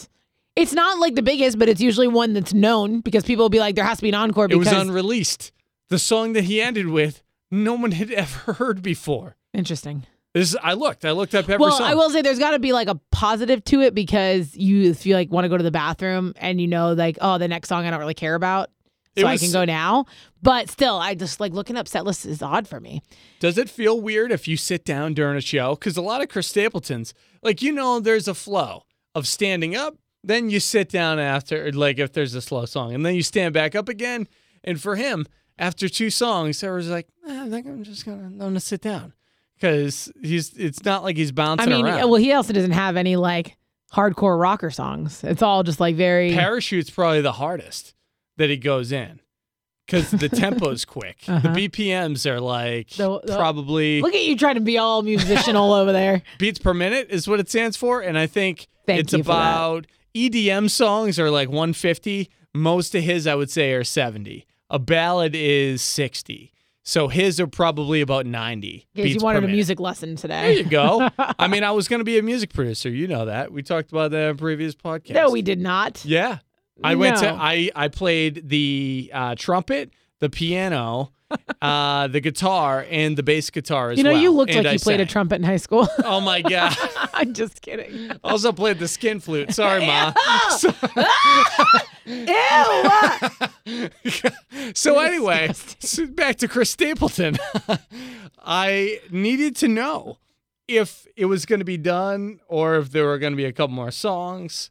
It's 0.55 0.73
not 0.73 0.99
like 0.99 1.15
the 1.15 1.21
biggest, 1.23 1.57
but 1.59 1.67
it's 1.69 1.81
usually 1.81 2.07
one 2.07 2.33
that's 2.33 2.53
known 2.53 3.01
because 3.01 3.23
people 3.23 3.43
will 3.45 3.49
be 3.49 3.59
like, 3.59 3.75
there 3.75 3.85
has 3.85 3.97
to 3.97 4.03
be 4.03 4.09
an 4.09 4.15
encore 4.15 4.45
it 4.45 4.49
because 4.49 4.65
was 4.67 4.73
unreleased. 4.73 5.51
The 5.89 5.99
song 5.99 6.33
that 6.33 6.43
he 6.45 6.61
ended 6.61 6.87
with, 6.87 7.21
no 7.51 7.73
one 7.73 7.91
had 7.91 8.09
ever 8.23 8.53
heard 8.53 8.81
before. 8.81 9.35
interesting. 9.53 10.03
This 10.33 10.55
I 10.63 10.73
looked. 10.73 11.05
I 11.05 11.11
looked 11.11 11.35
up 11.35 11.47
every 11.47 11.57
well, 11.63 11.77
song. 11.77 11.85
I 11.85 11.93
will 11.93 12.09
say 12.09 12.23
there's 12.23 12.39
got 12.39 12.51
to 12.51 12.59
be 12.59 12.73
like 12.73 12.87
a 12.87 12.95
positive 13.11 13.63
to 13.65 13.81
it 13.81 13.93
because 13.93 14.55
you 14.55 14.89
if 14.89 15.05
you 15.05 15.13
like 15.13 15.31
want 15.31 15.45
to 15.45 15.49
go 15.49 15.57
to 15.57 15.63
the 15.63 15.69
bathroom 15.69 16.33
and 16.37 16.59
you 16.59 16.65
know 16.65 16.93
like 16.93 17.19
oh 17.21 17.37
the 17.37 17.47
next 17.47 17.69
song 17.69 17.85
I 17.85 17.91
don't 17.91 17.99
really 17.99 18.15
care 18.15 18.33
about 18.33 18.71
So 19.17 19.27
I 19.27 19.37
can 19.37 19.51
go 19.51 19.65
now. 19.65 20.05
But 20.41 20.69
still, 20.69 20.97
I 20.97 21.15
just 21.15 21.39
like 21.39 21.53
looking 21.53 21.77
up 21.77 21.87
set 21.87 22.05
lists 22.05 22.25
is 22.25 22.41
odd 22.41 22.67
for 22.67 22.79
me. 22.79 23.01
Does 23.39 23.57
it 23.57 23.69
feel 23.69 23.99
weird 24.01 24.31
if 24.31 24.47
you 24.47 24.57
sit 24.57 24.83
down 24.83 25.13
during 25.13 25.37
a 25.37 25.41
show? 25.41 25.75
Because 25.75 25.97
a 25.97 26.01
lot 26.01 26.21
of 26.21 26.29
Chris 26.29 26.47
Stapletons, 26.47 27.13
like 27.41 27.61
you 27.61 27.71
know, 27.71 27.99
there's 27.99 28.27
a 28.27 28.33
flow 28.33 28.83
of 29.15 29.27
standing 29.27 29.75
up, 29.75 29.95
then 30.23 30.49
you 30.49 30.59
sit 30.59 30.89
down 30.89 31.19
after, 31.19 31.71
like 31.71 31.99
if 31.99 32.13
there's 32.13 32.33
a 32.33 32.41
slow 32.41 32.65
song, 32.65 32.93
and 32.93 33.05
then 33.05 33.15
you 33.15 33.23
stand 33.23 33.53
back 33.53 33.75
up 33.75 33.87
again. 33.89 34.27
And 34.63 34.81
for 34.81 34.95
him, 34.95 35.27
after 35.59 35.87
two 35.89 36.09
songs, 36.09 36.61
there 36.61 36.73
was 36.73 36.89
like, 36.89 37.07
"Eh, 37.27 37.43
I 37.43 37.49
think 37.49 37.67
I'm 37.67 37.83
just 37.83 38.05
gonna, 38.05 38.23
I'm 38.23 38.37
gonna 38.37 38.59
sit 38.59 38.81
down 38.81 39.13
because 39.55 40.11
he's. 40.21 40.53
It's 40.55 40.83
not 40.83 41.03
like 41.03 41.17
he's 41.17 41.31
bouncing. 41.31 41.71
I 41.71 41.75
mean, 41.75 41.85
around. 41.85 42.09
well, 42.09 42.19
he 42.19 42.33
also 42.33 42.53
doesn't 42.53 42.71
have 42.71 42.97
any 42.97 43.15
like 43.15 43.57
hardcore 43.93 44.39
rocker 44.39 44.71
songs. 44.71 45.23
It's 45.23 45.41
all 45.41 45.63
just 45.63 45.79
like 45.79 45.95
very 45.95 46.31
Parachute's 46.31 46.89
probably 46.89 47.21
the 47.21 47.33
hardest 47.33 47.93
that 48.37 48.49
he 48.49 48.57
goes 48.57 48.91
in 48.91 49.19
because 49.85 50.11
the 50.11 50.29
tempo's 50.29 50.85
quick. 50.85 51.17
Uh-huh. 51.27 51.53
The 51.53 51.67
BPMs 51.69 52.25
are 52.29 52.39
like 52.39 52.89
The- 52.91 53.19
the- 53.21 53.35
probably 53.35 54.01
Look 54.01 54.15
at 54.15 54.23
you 54.23 54.35
trying 54.37 54.55
to 54.55 54.61
be 54.61 54.77
all 54.77 55.01
musician 55.03 55.55
all 55.55 55.73
over 55.73 55.91
there. 55.91 56.21
beats 56.39 56.59
per 56.59 56.73
minute 56.73 57.07
is 57.09 57.27
what 57.27 57.39
it 57.39 57.49
stands 57.49 57.77
for, 57.77 58.01
and 58.01 58.17
I 58.17 58.27
think 58.27 58.67
Thank 58.85 59.01
it's 59.01 59.13
you 59.13 59.19
for 59.23 59.33
that. 59.33 59.33
about 59.33 59.87
EDM 60.15 60.69
songs 60.69 61.19
are 61.19 61.29
like 61.31 61.49
150. 61.49 62.29
Most 62.55 62.93
of 62.93 63.03
his, 63.03 63.25
I 63.25 63.33
would 63.35 63.49
say, 63.49 63.73
are 63.73 63.83
70. 63.83 64.45
A 64.69 64.77
ballad 64.79 65.33
is 65.35 65.81
60. 65.81 66.51
So 66.85 67.07
his 67.07 67.39
are 67.39 67.47
probably 67.47 68.01
about 68.01 68.25
90. 68.25 68.87
Because 68.93 69.13
you 69.15 69.19
wanted 69.21 69.43
a 69.43 69.47
music 69.47 69.79
lesson 69.79 70.15
today. 70.17 70.41
There 70.41 70.63
you 70.63 70.69
go. 70.69 71.09
I 71.17 71.47
mean, 71.47 71.63
I 71.63 71.71
was 71.71 71.87
going 71.87 72.01
to 72.01 72.03
be 72.03 72.19
a 72.19 72.21
music 72.23 72.53
producer. 72.53 72.89
You 72.89 73.07
know 73.07 73.25
that. 73.25 73.51
We 73.53 73.63
talked 73.63 73.91
about 73.91 74.11
that 74.11 74.23
in 74.25 74.29
a 74.31 74.35
previous 74.35 74.75
podcast. 74.75 75.11
no, 75.13 75.29
we 75.31 75.41
did 75.41 75.59
not. 75.61 76.03
Yeah. 76.03 76.39
I 76.83 76.95
went 76.95 77.17
to 77.17 77.29
I 77.29 77.69
I 77.75 77.87
played 77.89 78.49
the 78.49 79.11
uh, 79.13 79.35
trumpet, 79.35 79.91
the 80.19 80.29
piano, 80.29 81.11
uh, 81.61 82.07
the 82.07 82.19
guitar, 82.19 82.85
and 82.89 83.17
the 83.17 83.23
bass 83.23 83.49
guitar 83.49 83.91
as 83.91 83.97
well. 83.97 83.97
You 83.97 84.03
know, 84.03 84.11
well. 84.13 84.21
you 84.21 84.31
looked 84.31 84.51
And 84.51 84.65
like 84.65 84.71
I 84.71 84.73
you 84.73 84.79
played 84.79 85.01
a 85.01 85.05
trumpet 85.05 85.35
in 85.35 85.43
high 85.43 85.57
school. 85.57 85.87
Oh 86.05 86.19
my 86.21 86.41
god! 86.41 86.75
I'm 87.13 87.33
just 87.33 87.61
kidding. 87.61 88.11
also 88.23 88.51
played 88.51 88.79
the 88.79 88.87
skin 88.87 89.19
flute. 89.19 89.53
Sorry, 89.53 89.85
ma. 89.85 90.13
So, 90.57 90.73
Ew! 92.05 93.89
so 94.73 94.99
anyway, 94.99 95.51
so 95.79 96.07
back 96.07 96.37
to 96.37 96.47
Chris 96.47 96.69
Stapleton. 96.71 97.37
I 98.43 98.99
needed 99.09 99.55
to 99.57 99.67
know 99.67 100.17
if 100.67 101.07
it 101.15 101.25
was 101.25 101.45
going 101.45 101.59
to 101.59 101.65
be 101.65 101.77
done 101.77 102.39
or 102.47 102.75
if 102.75 102.91
there 102.91 103.05
were 103.05 103.17
going 103.17 103.33
to 103.33 103.37
be 103.37 103.45
a 103.45 103.53
couple 103.53 103.75
more 103.75 103.91
songs. 103.91 104.69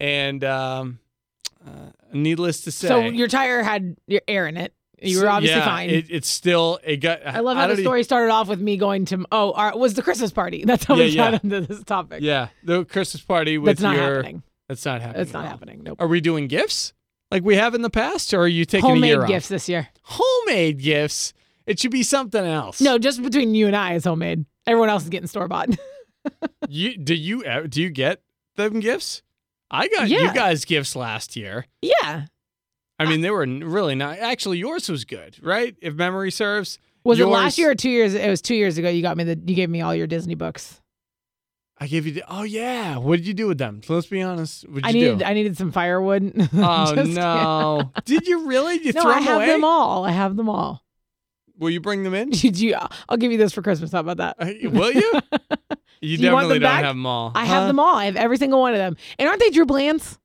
And 0.00 0.44
um, 0.44 1.00
needless 2.12 2.62
to 2.62 2.70
say, 2.70 2.88
so 2.88 3.00
your 3.00 3.28
tire 3.28 3.62
had 3.62 3.96
your 4.06 4.22
air 4.28 4.46
in 4.46 4.56
it. 4.56 4.72
You 5.00 5.20
were 5.22 5.28
obviously 5.28 5.58
yeah, 5.60 5.64
fine. 5.64 5.90
It, 5.90 6.06
it's 6.10 6.28
still 6.28 6.80
it 6.82 6.96
got. 6.96 7.24
I 7.24 7.38
love 7.40 7.56
how 7.56 7.68
the 7.68 7.76
story 7.76 8.02
started 8.02 8.32
off 8.32 8.48
with 8.48 8.60
me 8.60 8.76
going 8.76 9.04
to 9.06 9.24
oh, 9.30 9.52
our, 9.52 9.76
was 9.78 9.94
the 9.94 10.02
Christmas 10.02 10.32
party. 10.32 10.64
That's 10.66 10.84
how 10.84 10.96
Yeah, 10.96 11.04
we 11.04 11.14
got 11.14 11.32
yeah. 11.34 11.40
into 11.42 11.60
this 11.60 11.84
topic. 11.84 12.20
Yeah, 12.22 12.48
the 12.64 12.84
Christmas 12.84 13.22
party 13.22 13.58
with 13.58 13.66
That's 13.66 13.80
not 13.82 13.94
your. 13.94 14.16
happening. 14.16 14.42
That's 14.68 14.84
not 14.84 15.00
happening. 15.00 15.22
It's 15.22 15.32
not 15.32 15.44
happening. 15.46 15.82
Nope. 15.84 16.00
Are 16.00 16.08
we 16.08 16.20
doing 16.20 16.48
gifts 16.48 16.92
like 17.30 17.44
we 17.44 17.54
have 17.56 17.74
in 17.74 17.82
the 17.82 17.90
past, 17.90 18.34
or 18.34 18.40
are 18.40 18.48
you 18.48 18.64
taking 18.64 18.86
a 18.86 18.88
Homemade 18.94 19.08
year 19.08 19.22
off? 19.22 19.28
gifts 19.28 19.48
this 19.48 19.68
year. 19.68 19.88
Homemade 20.02 20.78
gifts. 20.80 21.32
It 21.64 21.78
should 21.78 21.90
be 21.92 22.02
something 22.02 22.44
else. 22.44 22.80
No, 22.80 22.98
just 22.98 23.22
between 23.22 23.54
you 23.54 23.66
and 23.68 23.76
I 23.76 23.94
is 23.94 24.04
homemade. 24.04 24.46
Everyone 24.66 24.88
else 24.88 25.04
is 25.04 25.10
getting 25.10 25.28
store 25.28 25.48
bought. 25.48 25.68
You 26.68 26.98
do 26.98 27.14
you 27.14 27.44
uh, 27.44 27.62
do 27.62 27.80
you 27.80 27.88
get 27.88 28.20
them 28.56 28.80
gifts? 28.80 29.22
I 29.70 29.88
got 29.88 30.08
you 30.08 30.32
guys 30.32 30.64
gifts 30.64 30.96
last 30.96 31.36
year. 31.36 31.66
yeah. 31.82 32.26
I 33.00 33.06
mean, 33.06 33.20
they 33.20 33.30
were 33.30 33.46
really 33.46 33.94
not. 33.94 34.18
Actually, 34.18 34.58
yours 34.58 34.88
was 34.88 35.04
good, 35.04 35.36
right? 35.40 35.76
If 35.80 35.94
memory 35.94 36.32
serves. 36.32 36.78
Was 37.04 37.20
it 37.20 37.26
last 37.26 37.56
year 37.56 37.70
or 37.70 37.74
two 37.76 37.90
years? 37.90 38.12
It 38.14 38.28
was 38.28 38.42
two 38.42 38.56
years 38.56 38.76
ago. 38.76 38.88
You 38.88 39.02
got 39.02 39.16
me 39.16 39.22
the. 39.24 39.40
You 39.46 39.54
gave 39.54 39.70
me 39.70 39.80
all 39.82 39.94
your 39.94 40.08
Disney 40.08 40.34
books. 40.34 40.80
I 41.80 41.86
gave 41.86 42.06
you. 42.06 42.12
The, 42.12 42.24
oh 42.28 42.42
yeah. 42.42 42.96
What 42.96 43.18
did 43.18 43.26
you 43.28 43.34
do 43.34 43.46
with 43.46 43.58
them? 43.58 43.82
Let's 43.88 44.08
be 44.08 44.20
honest. 44.20 44.68
What 44.68 44.82
did 44.82 44.84
I 44.86 44.88
you 44.88 44.94
needed. 45.04 45.18
do? 45.20 45.24
I 45.26 45.32
needed 45.34 45.56
some 45.56 45.70
firewood. 45.70 46.32
oh 46.54 46.94
Just 46.96 47.12
no! 47.12 47.92
did 48.04 48.26
you 48.26 48.48
really? 48.48 48.82
You. 48.82 48.92
No, 48.92 49.02
throw 49.02 49.10
I 49.12 49.14
them 49.14 49.22
have 49.24 49.36
away? 49.36 49.46
them 49.46 49.64
all. 49.64 50.04
I 50.04 50.10
have 50.10 50.36
them 50.36 50.48
all. 50.48 50.82
Will 51.56 51.70
you 51.70 51.80
bring 51.80 52.02
them 52.02 52.14
in? 52.14 52.30
Did 52.30 52.58
you? 52.58 52.76
I'll 53.08 53.16
give 53.16 53.32
you 53.32 53.38
this 53.38 53.52
for 53.52 53.62
Christmas. 53.62 53.90
How 53.90 53.98
about 54.00 54.18
that? 54.18 54.36
Uh, 54.38 54.70
Will 54.70 54.92
you? 54.92 55.12
You 56.00 56.16
Do 56.16 56.22
you 56.24 56.32
want 56.32 56.44
definitely 56.44 56.58
them 56.58 56.62
don't 56.62 56.70
back? 56.76 56.84
have 56.84 56.94
them 56.96 57.06
all. 57.06 57.32
I 57.34 57.44
have 57.44 57.66
them 57.66 57.80
all. 57.80 57.96
I 57.96 58.04
have 58.06 58.16
every 58.16 58.36
single 58.36 58.60
one 58.60 58.72
of 58.72 58.78
them. 58.78 58.96
And 59.18 59.28
aren't 59.28 59.40
they 59.40 59.50
Drew 59.50 59.66
Bland's? 59.66 60.18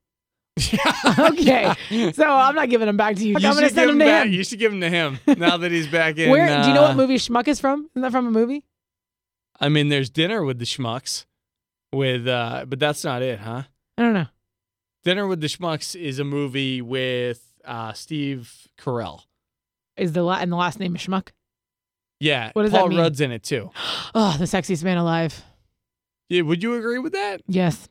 okay, 1.19 1.73
so 2.13 2.25
I'm 2.31 2.53
not 2.53 2.69
giving 2.69 2.86
them 2.86 2.95
back 2.97 3.15
to 3.15 3.21
you. 3.23 3.29
You 3.29 3.36
I'm 3.38 3.41
going 3.41 3.55
to 3.55 3.62
should 3.69 3.75
send 3.75 3.75
give 3.75 3.88
them 3.88 3.97
them 3.97 4.07
to 4.07 4.12
back. 4.12 4.25
him. 4.27 4.33
You 4.33 4.43
should 4.43 4.59
give 4.59 4.71
them 4.71 4.81
to 4.81 4.89
him 4.89 5.19
now 5.39 5.57
that 5.57 5.71
he's 5.71 5.88
back 5.88 6.17
in. 6.19 6.29
Where? 6.29 6.45
do 6.62 6.67
you 6.69 6.75
know 6.75 6.83
uh, 6.83 6.89
what 6.89 6.95
movie 6.97 7.15
Schmuck 7.17 7.47
is 7.47 7.59
from? 7.59 7.89
Isn't 7.95 8.03
that 8.03 8.12
from 8.12 8.27
a 8.27 8.31
movie? 8.31 8.63
I 9.59 9.69
mean, 9.69 9.89
there's 9.89 10.12
dinner 10.12 10.43
with 10.43 10.59
the 10.59 10.65
schmucks, 10.65 11.25
with 11.91 12.27
uh, 12.27 12.65
but 12.67 12.79
that's 12.79 13.03
not 13.03 13.21
it, 13.23 13.39
huh? 13.39 13.63
I 13.97 14.01
don't 14.01 14.13
know. 14.13 14.27
Dinner 15.03 15.25
with 15.27 15.41
the 15.41 15.47
Schmucks 15.47 15.99
is 15.99 16.19
a 16.19 16.23
movie 16.23 16.81
with 16.81 17.41
uh, 17.65 17.93
Steve 17.93 18.67
Carell. 18.79 19.23
Is 19.97 20.13
the 20.13 20.21
la- 20.23 20.38
and 20.38 20.51
the 20.51 20.55
last 20.55 20.79
name 20.79 20.95
is 20.95 21.01
Schmuck? 21.01 21.29
Yeah, 22.19 22.51
What 22.53 22.63
does 22.63 22.71
that 22.71 22.79
Paul 22.79 22.89
mean? 22.89 22.99
Rudd's 22.99 23.19
in 23.21 23.31
it 23.31 23.43
too. 23.43 23.71
Oh, 24.15 24.36
the 24.38 24.45
sexiest 24.45 24.83
man 24.83 24.97
alive. 24.97 25.43
Yeah, 26.29 26.41
would 26.41 26.63
you 26.63 26.75
agree 26.75 26.99
with 26.99 27.13
that? 27.13 27.41
Yes, 27.47 27.89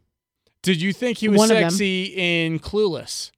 Did 0.63 0.81
you 0.83 0.93
think 0.93 1.19
he 1.19 1.29
was 1.29 1.39
One 1.39 1.49
sexy 1.49 2.05
in 2.17 2.59
Clueless? 2.59 3.31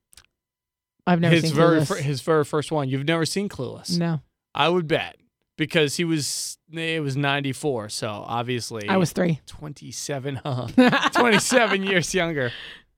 I've 1.06 1.20
never 1.20 1.34
his 1.34 1.44
seen 1.44 1.54
very 1.54 1.80
Clueless. 1.80 1.88
fir- 1.88 1.96
his 2.02 2.20
very 2.22 2.44
first 2.44 2.72
one. 2.72 2.88
You've 2.88 3.04
never 3.06 3.26
seen 3.26 3.48
Clueless? 3.48 3.98
no, 3.98 4.20
I 4.54 4.68
would 4.68 4.86
bet 4.88 5.16
because 5.58 5.96
he 5.96 6.04
was 6.04 6.58
it 6.72 7.02
was 7.02 7.16
94, 7.16 7.88
so 7.90 8.08
obviously 8.08 8.88
I 8.88 8.96
was 8.96 9.12
three. 9.12 9.40
27, 9.46 10.40
huh? 10.44 10.68
27 11.12 11.82
years 11.86 12.14
younger. 12.14 12.50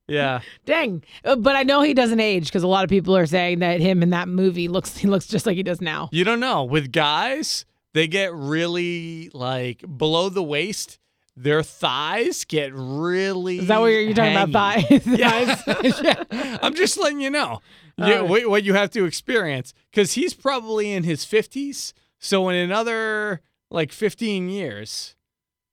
Yeah. 0.09 0.41
Dang, 0.65 1.03
Uh, 1.25 1.35
but 1.35 1.57
I 1.57 1.65
know 1.65 1.83
he 1.83 1.93
doesn't 1.93 2.21
age 2.21 2.45
because 2.47 2.63
a 2.63 2.69
lot 2.69 2.85
of 2.85 2.91
people 2.91 3.17
are 3.17 3.27
saying 3.27 3.59
that 3.59 3.81
him 3.81 4.05
in 4.05 4.11
that 4.11 4.29
movie 4.29 4.69
looks 4.69 4.97
he 4.97 5.09
looks 5.09 5.27
just 5.27 5.47
like 5.47 5.57
he 5.57 5.65
does 5.65 5.81
now. 5.81 6.09
You 6.13 6.23
don't 6.25 6.39
know. 6.41 6.63
With 6.63 6.93
guys, 6.93 7.65
they 7.93 8.07
get 8.07 8.33
really 8.33 9.31
like 9.35 9.85
below 9.99 10.29
the 10.29 10.45
waist. 10.45 10.99
Their 11.37 11.63
thighs 11.63 12.45
get 12.45 12.73
really. 12.75 13.59
Is 13.59 13.69
that 13.69 13.79
what 13.81 13.89
you're, 13.89 14.15
talking 14.15 14.37
about? 14.37 14.81
Thighs. 14.81 15.07
Yeah. 15.07 16.25
I'm 16.63 16.75
just 16.75 16.97
letting 16.99 17.21
you 17.21 17.29
know 17.31 17.61
you- 17.99 18.05
All 18.05 18.11
right. 18.11 18.29
what, 18.29 18.47
what 18.49 18.65
you 18.65 18.73
have 18.75 18.91
to 18.93 19.05
experience 19.05 19.75
because 19.91 20.13
he's 20.13 20.33
probably 20.35 20.91
in 20.93 21.05
his 21.05 21.25
50s. 21.27 21.93
So 22.19 22.49
in 22.49 22.57
another 22.57 23.43
like 23.71 23.93
15 23.93 24.49
years, 24.49 25.15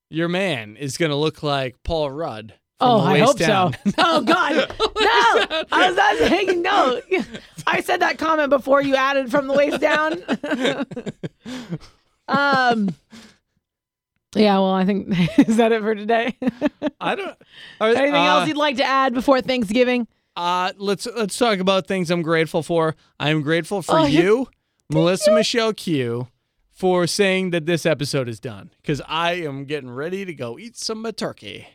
your 0.10 0.28
man 0.28 0.76
is 0.76 0.97
going 0.97 1.12
to 1.12 1.15
look 1.15 1.41
like 1.43 1.82
Paul 1.84 2.12
Rudd. 2.12 2.56
Oh, 2.82 2.99
I 2.99 3.19
hope 3.19 3.38
down. 3.38 3.73
so. 3.86 3.91
Oh 3.97 4.21
God, 4.21 4.56
no! 4.56 5.63
I 5.71 5.88
was 5.88 5.95
not 5.95 6.17
saying 6.17 6.62
no. 6.62 6.99
I 7.65 7.80
said 7.80 8.02
that 8.02 8.17
comment 8.17 8.49
before 8.49 8.82
you 8.82 8.95
added 8.97 9.32
from 9.32 9.47
the 9.47 9.54
waist 9.54 9.80
down. 9.80 10.21
um. 12.28 12.89
Yeah, 14.36 14.56
well, 14.60 14.72
I 14.72 14.86
think 14.86 15.08
is 15.48 15.58
that 15.58 15.72
it 15.72 15.82
for 15.82 15.96
today. 15.96 16.38
I 17.00 17.15
don't. 17.15 17.36
Are, 17.80 17.89
Anything 17.89 18.15
uh, 18.15 18.24
else 18.26 18.48
you'd 18.48 18.58
like 18.58 18.78
to 18.78 18.84
add 18.84 19.13
before 19.13 19.41
Thanksgiving? 19.41 20.08
Uh, 20.36 20.72
let's 20.78 21.06
let's 21.15 21.38
talk 21.38 21.60
about 21.60 21.88
things 21.88 22.10
I'm 22.10 22.22
grateful 22.24 22.63
for. 22.63 22.96
I 23.19 23.30
am 23.30 23.41
grateful 23.41 23.82
for 23.82 24.00
Oh, 24.00 24.06
you- 24.06 24.22
you, 24.24 24.48
Melissa 24.89 25.32
Michelle 25.34 25.74
Q, 25.74 26.28
for 26.72 27.06
saying 27.08 27.52
that 27.52 27.65
this 27.65 27.86
episode 27.86 28.28
is 28.28 28.39
done 28.39 28.72
because 28.82 29.02
I 29.08 29.34
am 29.34 29.65
getting 29.65 29.89
ready 29.91 30.26
to 30.26 30.34
go 30.34 30.58
eat 30.58 30.76
some 30.76 31.04
turkey. 31.15 31.67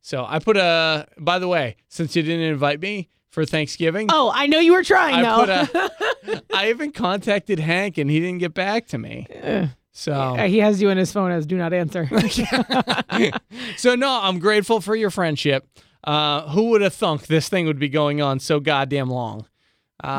So 0.00 0.24
I 0.28 0.38
put 0.38 0.56
a. 0.56 1.06
By 1.18 1.38
the 1.38 1.48
way, 1.48 1.76
since 1.88 2.14
you 2.14 2.22
didn't 2.22 2.44
invite 2.44 2.80
me 2.80 3.08
for 3.30 3.44
Thanksgiving, 3.46 4.08
Oh, 4.12 4.30
I 4.34 4.46
know 4.48 4.58
you 4.58 4.72
were 4.72 4.84
trying 4.84 5.14
I 5.14 5.22
though. 5.22 5.66
put 5.66 5.82
a. 6.28 6.42
I 6.54 6.68
even 6.68 6.92
contacted 6.92 7.58
Hank 7.58 7.96
and 7.98 8.10
he 8.10 8.20
didn't 8.20 8.38
get 8.38 8.52
back 8.54 8.86
to 8.88 8.98
me. 8.98 9.26
So 9.96 10.12
Uh, 10.12 10.48
he 10.48 10.58
has 10.58 10.82
you 10.82 10.88
in 10.90 10.98
his 10.98 11.12
phone 11.12 11.30
as 11.30 11.46
do 11.46 11.56
not 11.56 11.72
answer. 11.72 12.08
so 13.76 13.94
no, 13.94 14.20
I'm 14.22 14.38
grateful 14.38 14.80
for 14.80 14.94
your 14.96 15.10
friendship. 15.10 15.66
Uh, 16.02 16.48
who 16.50 16.70
would 16.70 16.82
have 16.82 16.92
thunk 16.94 17.28
this 17.28 17.48
thing 17.48 17.66
would 17.66 17.78
be 17.78 17.88
going 17.88 18.20
on 18.20 18.38
so 18.40 18.60
goddamn 18.60 19.08
long? 19.08 19.46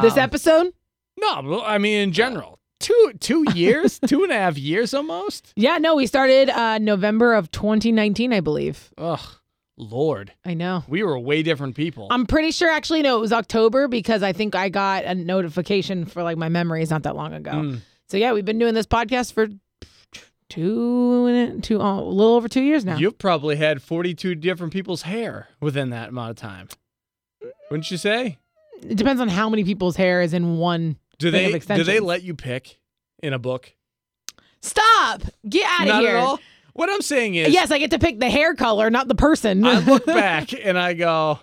this 0.01 0.13
Um, 0.13 0.19
episode? 0.19 0.73
No, 1.19 1.61
I 1.63 1.77
mean 1.77 1.99
in 2.01 2.11
general, 2.11 2.59
two 2.79 3.11
two 3.19 3.45
years, 3.53 3.99
two 4.07 4.23
and 4.23 4.31
a 4.31 4.35
half 4.35 4.57
years 4.57 4.93
almost. 4.93 5.53
Yeah, 5.55 5.77
no, 5.77 5.95
we 5.95 6.07
started 6.07 6.49
uh, 6.49 6.77
November 6.79 7.33
of 7.33 7.51
2019, 7.51 8.33
I 8.33 8.39
believe. 8.39 8.91
Ugh, 8.97 9.19
Lord, 9.77 10.31
I 10.45 10.53
know. 10.55 10.83
we 10.87 11.03
were 11.03 11.19
way 11.19 11.43
different 11.43 11.75
people. 11.75 12.07
I'm 12.09 12.25
pretty 12.25 12.51
sure 12.51 12.69
actually 12.71 13.01
no, 13.01 13.17
it 13.17 13.21
was 13.21 13.33
October 13.33 13.87
because 13.87 14.23
I 14.23 14.31
think 14.33 14.55
I 14.55 14.69
got 14.69 15.03
a 15.05 15.13
notification 15.15 16.05
for 16.05 16.23
like 16.23 16.37
my 16.37 16.49
memories 16.49 16.89
not 16.89 17.03
that 17.03 17.15
long 17.15 17.33
ago. 17.33 17.51
Mm. 17.51 17.81
So 18.07 18.17
yeah, 18.17 18.33
we've 18.33 18.45
been 18.45 18.59
doing 18.59 18.73
this 18.73 18.85
podcast 18.87 19.33
for 19.33 19.47
two 20.49 21.59
two 21.61 21.79
oh, 21.79 21.99
a 21.99 22.09
little 22.09 22.35
over 22.35 22.47
two 22.47 22.61
years 22.61 22.85
now. 22.85 22.97
You've 22.97 23.17
probably 23.17 23.55
had 23.55 23.81
42 23.81 24.35
different 24.35 24.73
people's 24.73 25.03
hair 25.03 25.49
within 25.59 25.89
that 25.89 26.09
amount 26.09 26.31
of 26.31 26.35
time. 26.37 26.69
Wouldn't 27.69 27.89
you 27.91 27.97
say? 27.97 28.37
It 28.81 28.95
depends 28.95 29.21
on 29.21 29.27
how 29.27 29.49
many 29.49 29.63
people's 29.63 29.95
hair 29.95 30.21
is 30.21 30.33
in 30.33 30.57
one. 30.57 30.97
Do 31.17 31.31
they 31.31 31.57
do 31.59 31.83
they 31.83 31.99
let 31.99 32.23
you 32.23 32.35
pick 32.35 32.79
in 33.23 33.33
a 33.33 33.39
book? 33.39 33.73
Stop! 34.61 35.21
Get 35.47 35.69
out 35.69 35.87
of 35.87 35.99
here. 35.99 36.37
What 36.73 36.89
I'm 36.89 37.01
saying 37.01 37.35
is, 37.35 37.53
Yes, 37.53 37.71
I 37.71 37.77
get 37.77 37.91
to 37.91 37.99
pick 37.99 38.19
the 38.19 38.29
hair 38.29 38.53
color, 38.53 38.89
not 38.89 39.07
the 39.07 39.15
person. 39.15 39.65
I 39.65 39.79
look 39.79 40.05
back 40.05 40.51
and 40.53 40.77
I 40.77 40.93
go, 40.93 41.39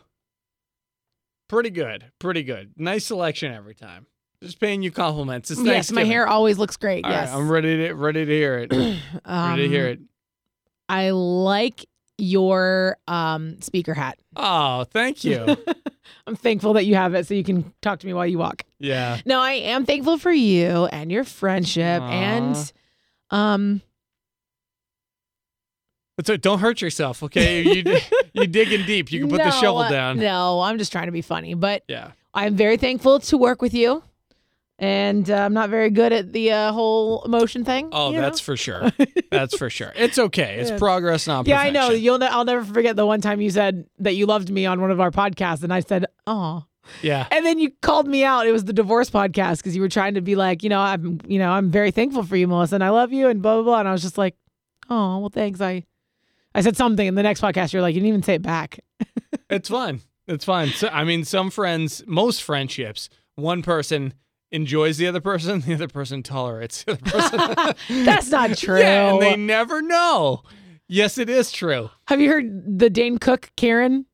pretty 1.49 1.71
good, 1.71 2.05
pretty 2.19 2.43
good. 2.43 2.73
Nice 2.77 3.07
selection 3.07 3.51
every 3.51 3.75
time. 3.75 4.07
Just 4.43 4.59
paying 4.61 4.83
you 4.83 4.91
compliments. 4.91 5.51
It's 5.51 5.63
yes, 5.63 5.93
my 5.93 6.05
hair 6.05 6.27
always 6.27 6.59
looks 6.59 6.77
great. 6.77 7.05
All 7.05 7.11
right, 7.11 7.21
yes, 7.23 7.31
I'm 7.33 7.49
ready 7.51 7.77
to 7.87 7.93
ready 7.95 8.25
to 8.25 8.33
hear 8.33 8.59
it. 8.59 8.73
ready 8.73 9.01
Um, 9.25 9.57
to 9.57 9.69
hear 9.69 9.87
it. 9.87 10.01
I 10.89 11.11
like 11.11 11.87
your 12.19 12.97
um, 13.09 13.61
speaker 13.63 13.95
hat. 13.95 14.19
Oh, 14.37 14.85
thank 14.85 15.25
you. 15.25 15.57
I'm 16.27 16.37
thankful 16.37 16.73
that 16.75 16.85
you 16.87 16.95
have 16.97 17.15
it 17.15 17.27
so 17.27 17.35
you 17.35 17.45
can 17.45 17.73
talk 17.83 18.01
to 18.01 18.07
me 18.07 18.13
while 18.15 18.27
you 18.27 18.39
walk. 18.39 18.65
yeah. 18.79 19.19
No, 19.25 19.41
I 19.41 19.53
am 19.53 19.87
thankful 19.87 20.19
for 20.19 20.33
you 20.33 20.87
and 20.87 21.11
your 21.11 21.25
friendship 21.25 22.03
Aw. 22.03 22.09
and 22.11 22.73
um 23.31 23.81
But 26.17 26.27
so 26.27 26.37
don't 26.37 26.59
hurt 26.59 26.81
yourself, 26.83 27.23
okay? 27.23 27.63
You 27.63 27.99
you 28.35 28.47
digging 28.47 28.85
deep. 28.87 29.11
You 29.11 29.21
can 29.21 29.31
put 29.31 29.39
the 29.43 29.51
shovel 29.53 29.83
uh, 29.83 29.89
down. 29.91 30.19
No, 30.19 30.61
I'm 30.61 30.79
just 30.79 30.93
trying 30.93 31.07
to 31.07 31.13
be 31.13 31.23
funny, 31.23 31.55
but 31.55 31.83
Yeah. 31.89 32.11
I'm 32.35 32.57
very 32.57 32.77
thankful 32.77 33.21
to 33.21 33.39
work 33.39 33.63
with 33.63 33.75
you. 33.75 34.03
And 34.83 35.31
uh, 35.31 35.37
I'm 35.37 35.55
not 35.55 35.71
very 35.71 35.91
good 35.91 36.13
at 36.13 36.33
the 36.33 36.51
uh, 36.51 36.73
whole 36.73 37.23
emotion 37.23 37.65
thing. 37.65 37.89
Oh, 37.93 38.11
you 38.11 38.17
know? 38.17 38.23
that's 38.23 38.41
for 38.41 38.57
sure. 38.57 38.91
That's 39.31 39.57
for 39.57 39.71
sure. 39.71 39.93
It's 39.97 40.19
okay. 40.19 40.57
It's 40.59 40.71
Yeah. 40.71 40.79
progress, 40.79 41.27
not 41.27 41.47
yeah. 41.47 41.59
I 41.61 41.71
know. 41.71 41.89
You'll. 41.91 42.19
Ne- 42.19 42.27
I'll 42.27 42.45
never 42.45 42.63
forget 42.65 42.97
the 42.97 43.07
one 43.07 43.21
time 43.23 43.41
you 43.41 43.49
said 43.51 43.87
that 44.01 44.15
you 44.15 44.27
loved 44.27 44.51
me 44.51 44.67
on 44.67 44.79
one 44.81 44.91
of 44.91 45.01
our 45.01 45.11
podcasts, 45.11 45.63
and 45.63 45.73
I 45.73 45.81
said, 45.81 46.05
"Oh, 46.27 46.65
Yeah. 47.01 47.27
And 47.31 47.47
then 47.47 47.59
you 47.59 47.71
called 47.81 48.07
me 48.09 48.25
out. 48.25 48.47
It 48.47 48.53
was 48.53 48.65
the 48.67 48.73
divorce 48.75 49.09
podcast 49.09 49.59
because 49.59 49.75
you 49.75 49.81
were 49.81 49.89
trying 49.89 50.15
to 50.15 50.21
be 50.21 50.35
like, 50.35 50.63
you 50.63 50.69
know, 50.69 50.81
I'm, 50.81 51.19
you 51.27 51.39
know, 51.39 51.51
I'm 51.51 51.71
very 51.71 51.93
thankful 51.93 52.25
for 52.25 52.37
you, 52.37 52.47
Melissa, 52.49 52.75
and 52.75 52.85
I 52.85 52.91
love 52.91 53.11
you, 53.13 53.29
and 53.29 53.41
blah 53.41 53.55
blah 53.55 53.63
blah. 53.63 53.79
And 53.81 53.89
I 53.89 53.93
was 53.93 54.03
just 54.03 54.19
like, 54.19 54.35
oh, 54.91 55.19
well, 55.21 55.31
thanks. 55.31 55.61
I, 55.63 55.85
I 56.55 56.61
said 56.61 56.77
something 56.77 57.07
in 57.07 57.15
the 57.15 57.23
next 57.23 57.41
podcast. 57.41 57.73
You're 57.73 57.81
like, 57.83 57.95
you 57.95 58.01
didn't 58.01 58.09
even 58.09 58.23
say 58.25 58.35
it 58.35 58.43
back. 58.43 58.81
It's 59.49 59.69
fun. 59.69 60.01
It's 60.27 60.45
fun. 60.47 60.69
So, 60.71 60.89
I 60.89 61.05
mean, 61.05 61.25
some 61.25 61.51
friends, 61.51 62.03
most 62.07 62.43
friendships, 62.43 63.09
one 63.37 63.63
person 63.63 64.15
enjoys 64.53 64.99
the 64.99 65.07
other 65.09 65.21
person, 65.21 65.61
the 65.67 65.75
other 65.75 65.89
person 65.89 66.23
tolerates 66.23 66.85
the 66.85 66.93
other 66.93 67.11
person. 67.11 67.75
That's 68.05 68.31
not 68.31 68.57
true. 68.57 68.79
yeah, 68.79 69.13
and 69.13 69.21
they 69.23 69.37
never 69.37 69.83
know. 69.83 70.43
Yes, 70.89 71.19
it 71.19 71.29
is 71.31 71.51
true. 71.51 71.91
Have 72.09 72.21
you 72.21 72.29
heard 72.29 72.79
the 72.79 72.91
Dane 72.91 73.19
Cook 73.19 73.51
Karen? 73.57 74.07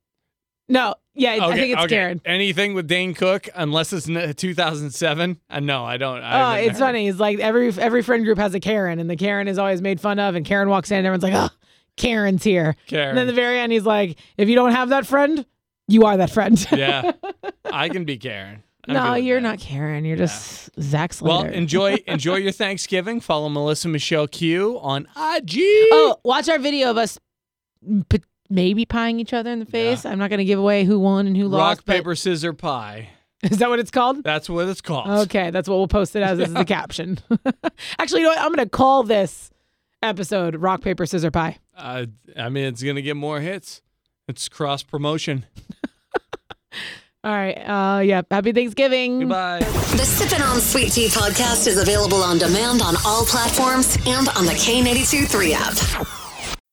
No, 0.68 0.94
yeah, 1.14 1.38
I 1.46 1.54
think 1.56 1.72
it's 1.72 1.82
okay. 1.84 1.94
Karen. 1.96 2.20
Anything 2.24 2.74
with 2.74 2.86
Dane 2.86 3.14
Cook, 3.14 3.48
unless 3.54 3.92
it's 3.92 4.06
2007. 4.06 5.40
Uh, 5.50 5.60
no, 5.60 5.84
I 5.84 5.96
don't. 5.96 6.20
I 6.22 6.60
Oh, 6.60 6.62
it's 6.62 6.72
heard. 6.72 6.78
funny. 6.78 7.08
It's 7.08 7.18
like 7.18 7.38
every 7.40 7.72
every 7.78 8.02
friend 8.02 8.24
group 8.24 8.38
has 8.38 8.54
a 8.54 8.60
Karen, 8.60 8.98
and 8.98 9.08
the 9.10 9.16
Karen 9.16 9.48
is 9.48 9.58
always 9.58 9.80
made 9.82 10.00
fun 10.00 10.18
of, 10.18 10.34
and 10.34 10.44
Karen 10.46 10.68
walks 10.68 10.90
in, 10.90 10.98
and 10.98 11.06
everyone's 11.06 11.22
like, 11.24 11.34
"Oh, 11.34 11.48
Karen's 11.96 12.44
here." 12.44 12.76
Karen. 12.86 13.08
And 13.08 13.18
then 13.18 13.24
at 13.26 13.30
the 13.30 13.32
very 13.34 13.58
end, 13.58 13.72
he's 13.72 13.86
like, 13.86 14.18
"If 14.36 14.48
you 14.50 14.54
don't 14.54 14.72
have 14.72 14.90
that 14.90 15.06
friend, 15.06 15.44
you 15.88 16.04
are 16.04 16.18
that 16.18 16.30
friend." 16.30 16.64
yeah, 16.70 17.12
I 17.64 17.88
can 17.88 18.04
be 18.04 18.18
Karen. 18.18 18.62
No, 18.94 19.14
you're 19.14 19.36
that. 19.40 19.42
not 19.42 19.58
Karen. 19.60 20.04
You're 20.04 20.16
just 20.16 20.70
Zach 20.80 21.12
Slater. 21.12 21.44
Well, 21.48 21.52
enjoy 21.54 21.96
enjoy 22.06 22.36
your 22.44 22.52
Thanksgiving. 22.52 23.20
Follow 23.20 23.48
Melissa 23.48 23.88
Michelle 23.88 24.26
Q 24.26 24.78
on 24.80 25.02
IG. 25.16 25.58
Oh, 25.92 26.16
watch 26.24 26.48
our 26.48 26.58
video 26.58 26.90
of 26.90 26.96
us 26.98 27.18
p- 28.08 28.22
maybe 28.50 28.86
pieing 28.86 29.20
each 29.20 29.32
other 29.32 29.50
in 29.50 29.58
the 29.58 29.66
face. 29.66 30.04
I'm 30.04 30.18
not 30.18 30.30
going 30.30 30.38
to 30.38 30.44
give 30.44 30.58
away 30.58 30.84
who 30.84 30.98
won 30.98 31.26
and 31.26 31.36
who 31.36 31.44
Rock 31.44 31.52
lost. 31.52 31.78
Rock 31.80 31.84
paper 31.86 32.14
scissor 32.14 32.52
pie. 32.52 33.10
Is 33.44 33.58
that 33.58 33.68
what 33.68 33.78
it's 33.78 33.90
called? 33.92 34.24
That's 34.24 34.48
what 34.48 34.66
it's 34.68 34.80
called. 34.80 35.08
Okay, 35.26 35.50
that's 35.50 35.68
what 35.68 35.76
we'll 35.76 35.86
post 35.86 36.16
it 36.16 36.22
as, 36.22 36.40
as 36.40 36.52
the 36.52 36.64
caption. 36.66 37.20
Actually, 37.98 38.22
you 38.22 38.26
know 38.26 38.32
what? 38.32 38.40
I'm 38.40 38.52
going 38.52 38.66
to 38.66 38.68
call 38.68 39.04
this 39.04 39.50
episode 40.02 40.56
Rock, 40.56 40.80
Paper, 40.80 41.06
Scissor, 41.06 41.30
Pie. 41.30 41.58
Uh, 41.76 42.06
I 42.36 42.48
mean, 42.48 42.64
it's 42.64 42.82
gonna 42.82 43.02
get 43.02 43.14
more 43.16 43.38
hits. 43.40 43.80
It's 44.26 44.48
cross 44.48 44.82
promotion. 44.82 45.46
All 47.28 47.34
right. 47.34 47.58
Uh, 47.58 48.00
yeah. 48.00 48.22
Happy 48.30 48.52
Thanksgiving. 48.52 49.18
Goodbye. 49.20 49.58
The 49.58 50.04
Sippin' 50.06 50.42
on 50.42 50.62
Sweet 50.62 50.92
Tea 50.92 51.08
podcast 51.08 51.66
is 51.66 51.76
available 51.76 52.22
on 52.22 52.38
demand 52.38 52.80
on 52.80 52.94
all 53.04 53.26
platforms 53.26 53.98
and 54.06 54.30
on 54.30 54.46
the 54.46 54.52
K82 54.52 55.28
3 55.28 55.52
app. 55.52 56.06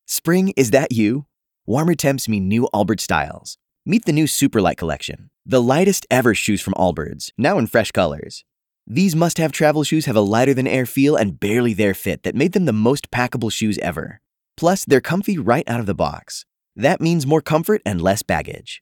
Spring, 0.08 0.54
is 0.56 0.72
that 0.72 0.94
you? 0.94 1.26
Warmer 1.66 1.94
temps 1.94 2.30
mean 2.30 2.48
new 2.48 2.70
Allbirds 2.74 3.02
styles. 3.02 3.58
Meet 3.86 4.06
the 4.06 4.14
new 4.14 4.24
Superlight 4.24 4.78
collection, 4.78 5.30
the 5.46 5.62
lightest 5.62 6.08
ever 6.10 6.34
shoes 6.34 6.62
from 6.62 6.74
Allbirds, 6.76 7.32
now 7.38 7.58
in 7.58 7.68
fresh 7.68 7.92
colors. 7.92 8.46
These 8.88 9.14
must 9.14 9.38
have 9.38 9.52
travel 9.52 9.84
shoes 9.84 10.06
have 10.06 10.16
a 10.16 10.22
lighter 10.22 10.54
than 10.54 10.68
air 10.68 10.86
feel 10.86 11.18
and 11.18 11.38
barely 11.38 11.74
there 11.74 11.94
fit 11.94 12.24
that 12.24 12.34
made 12.34 12.54
them 12.54 12.64
the 12.64 12.72
most 12.72 13.12
packable 13.12 13.52
shoes 13.52 13.78
ever. 13.80 14.22
Plus, 14.56 14.86
they're 14.86 15.02
comfy 15.02 15.38
right 15.38 15.68
out 15.68 15.82
of 15.82 15.86
the 15.86 15.94
box. 15.94 16.46
That 16.78 17.02
means 17.02 17.28
more 17.28 17.42
comfort 17.42 17.82
and 17.86 18.02
less 18.02 18.24
baggage. 18.24 18.82